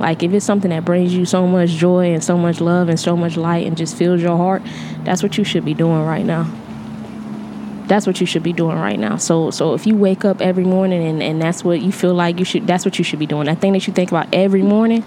Like 0.00 0.22
if 0.22 0.32
it's 0.32 0.46
something 0.46 0.70
that 0.70 0.86
brings 0.86 1.14
you 1.14 1.26
so 1.26 1.46
much 1.46 1.68
joy 1.70 2.14
and 2.14 2.24
so 2.24 2.38
much 2.38 2.60
love 2.60 2.88
and 2.88 2.98
so 2.98 3.16
much 3.16 3.36
light 3.36 3.66
and 3.66 3.76
just 3.76 3.96
fills 3.96 4.22
your 4.22 4.38
heart, 4.38 4.62
that's 5.04 5.22
what 5.22 5.36
you 5.36 5.44
should 5.44 5.64
be 5.64 5.74
doing 5.74 6.02
right 6.02 6.24
now. 6.24 6.50
That's 7.86 8.06
what 8.06 8.18
you 8.18 8.26
should 8.26 8.42
be 8.42 8.54
doing 8.54 8.78
right 8.78 8.98
now. 8.98 9.16
So 9.16 9.50
so 9.50 9.74
if 9.74 9.86
you 9.86 9.94
wake 9.94 10.24
up 10.24 10.40
every 10.40 10.64
morning 10.64 11.06
and, 11.06 11.22
and 11.22 11.42
that's 11.42 11.62
what 11.62 11.82
you 11.82 11.92
feel 11.92 12.14
like 12.14 12.38
you 12.38 12.46
should 12.46 12.66
that's 12.66 12.86
what 12.86 12.98
you 12.98 13.04
should 13.04 13.18
be 13.18 13.26
doing. 13.26 13.44
That 13.44 13.60
thing 13.60 13.74
that 13.74 13.86
you 13.86 13.92
think 13.92 14.10
about 14.10 14.28
every 14.32 14.62
morning, 14.62 15.04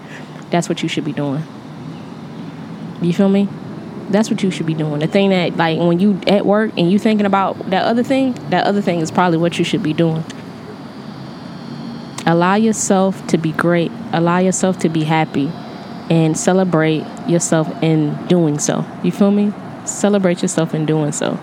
that's 0.50 0.68
what 0.68 0.80
you 0.80 0.88
should 0.88 1.04
be 1.04 1.12
doing. 1.12 1.42
You 3.02 3.12
feel 3.12 3.28
me? 3.28 3.48
That's 4.10 4.30
what 4.30 4.44
you 4.44 4.52
should 4.52 4.66
be 4.66 4.74
doing. 4.74 5.00
The 5.00 5.08
thing 5.08 5.30
that 5.30 5.56
like 5.56 5.80
when 5.80 5.98
you 5.98 6.20
at 6.28 6.46
work 6.46 6.70
and 6.76 6.88
you 6.88 7.00
thinking 7.00 7.26
about 7.26 7.70
that 7.70 7.84
other 7.84 8.04
thing, 8.04 8.34
that 8.50 8.64
other 8.64 8.80
thing 8.80 9.00
is 9.00 9.10
probably 9.10 9.38
what 9.38 9.58
you 9.58 9.64
should 9.64 9.82
be 9.82 9.92
doing. 9.92 10.22
Allow 12.26 12.54
yourself 12.54 13.26
to 13.28 13.38
be 13.38 13.52
great. 13.52 13.92
Allow 14.12 14.38
yourself 14.38 14.78
to 14.80 14.88
be 14.88 15.04
happy 15.04 15.52
and 16.10 16.36
celebrate 16.36 17.04
yourself 17.26 17.70
in 17.82 18.26
doing 18.26 18.58
so. 18.58 18.84
You 19.02 19.12
feel 19.12 19.30
me? 19.30 19.52
Celebrate 19.84 20.42
yourself 20.42 20.74
in 20.74 20.86
doing 20.86 21.12
so. 21.12 21.38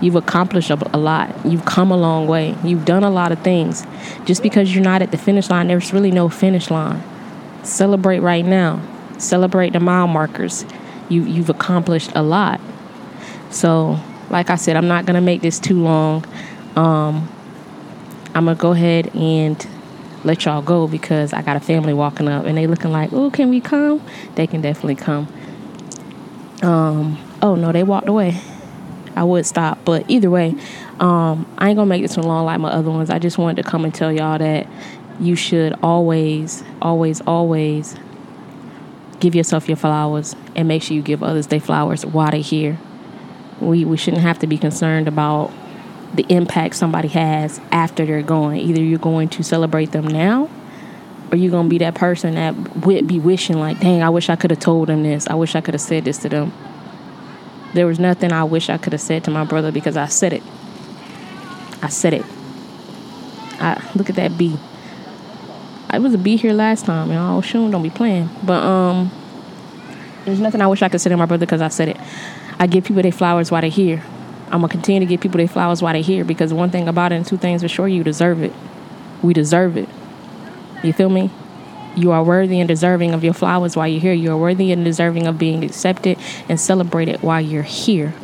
You've 0.00 0.16
accomplished 0.16 0.70
a 0.70 0.98
lot. 0.98 1.34
You've 1.46 1.64
come 1.64 1.90
a 1.90 1.96
long 1.96 2.26
way. 2.26 2.56
You've 2.64 2.84
done 2.84 3.04
a 3.04 3.10
lot 3.10 3.32
of 3.32 3.42
things. 3.42 3.86
Just 4.24 4.42
because 4.42 4.74
you're 4.74 4.84
not 4.84 5.02
at 5.02 5.10
the 5.10 5.18
finish 5.18 5.48
line, 5.50 5.68
there's 5.68 5.92
really 5.92 6.10
no 6.10 6.28
finish 6.28 6.70
line. 6.70 7.02
Celebrate 7.62 8.20
right 8.20 8.44
now. 8.44 8.80
Celebrate 9.18 9.72
the 9.72 9.80
mile 9.80 10.08
markers. 10.08 10.64
You, 11.08 11.22
you've 11.24 11.50
accomplished 11.50 12.10
a 12.14 12.22
lot. 12.22 12.60
So, 13.50 14.00
like 14.30 14.50
I 14.50 14.56
said, 14.56 14.76
I'm 14.76 14.88
not 14.88 15.06
going 15.06 15.14
to 15.14 15.20
make 15.20 15.42
this 15.42 15.60
too 15.60 15.82
long. 15.82 16.24
Um, 16.76 17.28
I'm 18.34 18.46
going 18.46 18.56
to 18.56 18.60
go 18.60 18.72
ahead 18.72 19.14
and 19.14 19.64
let 20.24 20.44
y'all 20.44 20.62
go 20.62 20.88
because 20.88 21.32
I 21.32 21.42
got 21.42 21.56
a 21.56 21.60
family 21.60 21.94
walking 21.94 22.28
up 22.28 22.46
and 22.46 22.56
they 22.56 22.66
looking 22.66 22.90
like, 22.90 23.12
oh, 23.12 23.30
can 23.30 23.50
we 23.50 23.60
come? 23.60 24.02
They 24.34 24.46
can 24.46 24.60
definitely 24.60 24.96
come. 24.96 25.28
Um, 26.62 27.18
oh 27.42 27.54
no, 27.54 27.72
they 27.72 27.82
walked 27.82 28.08
away. 28.08 28.40
I 29.16 29.22
would 29.22 29.46
stop, 29.46 29.78
but 29.84 30.04
either 30.10 30.28
way, 30.28 30.56
um, 30.98 31.46
I 31.58 31.68
ain't 31.68 31.76
gonna 31.76 31.86
make 31.86 32.02
this 32.02 32.16
one 32.16 32.26
long 32.26 32.44
like 32.46 32.58
my 32.58 32.70
other 32.70 32.90
ones. 32.90 33.10
I 33.10 33.18
just 33.18 33.38
wanted 33.38 33.62
to 33.62 33.68
come 33.68 33.84
and 33.84 33.94
tell 33.94 34.10
y'all 34.10 34.38
that 34.38 34.66
you 35.20 35.36
should 35.36 35.74
always, 35.82 36.64
always, 36.82 37.20
always 37.20 37.94
give 39.20 39.34
yourself 39.34 39.68
your 39.68 39.76
flowers 39.76 40.34
and 40.56 40.66
make 40.66 40.82
sure 40.82 40.96
you 40.96 41.02
give 41.02 41.22
others 41.22 41.46
their 41.46 41.60
flowers 41.60 42.04
while 42.04 42.30
they're 42.30 42.40
here. 42.40 42.78
We 43.60 43.84
we 43.84 43.96
shouldn't 43.96 44.22
have 44.22 44.38
to 44.40 44.46
be 44.46 44.58
concerned 44.58 45.06
about 45.06 45.52
the 46.14 46.24
impact 46.28 46.76
somebody 46.76 47.08
has 47.08 47.60
after 47.72 48.06
they're 48.06 48.22
gone. 48.22 48.56
Either 48.56 48.82
you're 48.82 48.98
going 48.98 49.28
to 49.30 49.42
celebrate 49.42 49.92
them 49.92 50.06
now 50.06 50.48
or 51.30 51.36
you're 51.36 51.50
going 51.50 51.66
to 51.66 51.70
be 51.70 51.78
that 51.78 51.94
person 51.94 52.34
that 52.34 52.54
would 52.86 53.06
be 53.06 53.18
wishing 53.18 53.58
like, 53.58 53.80
"Dang, 53.80 54.02
I 54.02 54.10
wish 54.10 54.28
I 54.28 54.36
could 54.36 54.50
have 54.50 54.60
told 54.60 54.88
them 54.88 55.02
this. 55.02 55.26
I 55.26 55.34
wish 55.34 55.54
I 55.54 55.60
could 55.60 55.74
have 55.74 55.80
said 55.80 56.04
this 56.04 56.18
to 56.18 56.28
them." 56.28 56.52
There 57.74 57.86
was 57.86 57.98
nothing 57.98 58.32
I 58.32 58.44
wish 58.44 58.70
I 58.70 58.78
could 58.78 58.92
have 58.92 59.02
said 59.02 59.24
to 59.24 59.30
my 59.32 59.44
brother 59.44 59.72
because 59.72 59.96
I 59.96 60.06
said 60.06 60.32
it. 60.32 60.42
I 61.82 61.88
said 61.88 62.14
it. 62.14 62.24
I 63.58 63.82
look 63.96 64.08
at 64.08 64.16
that 64.16 64.38
bee. 64.38 64.56
I 65.90 65.98
was 65.98 66.14
a 66.14 66.18
bee 66.18 66.36
here 66.36 66.52
last 66.52 66.86
time, 66.86 67.10
and 67.10 67.18
oh, 67.18 67.40
shoot, 67.40 67.70
don't 67.70 67.82
be 67.82 67.90
playing. 67.90 68.30
But 68.44 68.62
um, 68.62 69.10
there's 70.24 70.40
nothing 70.40 70.60
I 70.60 70.66
wish 70.66 70.82
I 70.82 70.88
could 70.88 71.00
say 71.00 71.10
to 71.10 71.16
my 71.16 71.26
brother 71.26 71.46
because 71.46 71.60
I 71.60 71.68
said 71.68 71.88
it. 71.88 71.96
I 72.58 72.66
give 72.66 72.84
people 72.84 73.02
their 73.02 73.12
flowers 73.12 73.50
while 73.50 73.60
they're 73.60 73.70
here. 73.70 74.02
I'm 74.54 74.60
gonna 74.60 74.70
continue 74.70 75.00
to 75.00 75.06
give 75.06 75.20
people 75.20 75.38
their 75.38 75.48
flowers 75.48 75.82
while 75.82 75.94
they're 75.94 76.02
here 76.02 76.24
because 76.24 76.54
one 76.54 76.70
thing 76.70 76.86
about 76.86 77.10
it 77.10 77.16
and 77.16 77.26
two 77.26 77.36
things 77.36 77.62
for 77.62 77.66
sure, 77.66 77.88
you 77.88 78.04
deserve 78.04 78.40
it. 78.40 78.52
We 79.20 79.34
deserve 79.34 79.76
it. 79.76 79.88
You 80.84 80.92
feel 80.92 81.08
me? 81.08 81.32
You 81.96 82.12
are 82.12 82.22
worthy 82.22 82.60
and 82.60 82.68
deserving 82.68 83.14
of 83.14 83.24
your 83.24 83.34
flowers 83.34 83.74
while 83.74 83.88
you're 83.88 84.00
here. 84.00 84.12
You 84.12 84.30
are 84.30 84.36
worthy 84.36 84.70
and 84.70 84.84
deserving 84.84 85.26
of 85.26 85.38
being 85.38 85.64
accepted 85.64 86.18
and 86.48 86.60
celebrated 86.60 87.20
while 87.20 87.40
you're 87.40 87.64
here. 87.64 88.14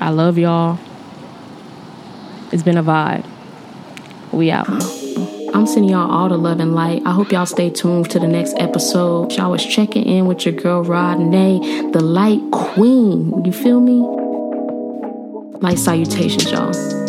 I 0.00 0.10
love 0.10 0.38
y'all. 0.38 0.78
It's 2.52 2.62
been 2.62 2.76
a 2.76 2.84
vibe. 2.84 3.26
We 4.30 4.52
out. 4.52 4.95
I'm 5.56 5.66
sending 5.66 5.92
y'all 5.92 6.10
all 6.10 6.28
the 6.28 6.36
love 6.36 6.60
and 6.60 6.74
light. 6.74 7.00
I 7.06 7.12
hope 7.12 7.32
y'all 7.32 7.46
stay 7.46 7.70
tuned 7.70 8.10
to 8.10 8.18
the 8.18 8.28
next 8.28 8.54
episode. 8.58 9.32
Y'all 9.32 9.52
was 9.52 9.64
checking 9.64 10.04
in 10.04 10.26
with 10.26 10.44
your 10.44 10.54
girl 10.54 10.82
Rodney, 10.82 11.90
the 11.92 12.02
light 12.02 12.42
queen. 12.52 13.42
You 13.42 13.52
feel 13.52 13.80
me? 13.80 14.00
Light 15.62 15.78
salutations, 15.78 16.52
y'all. 16.52 17.05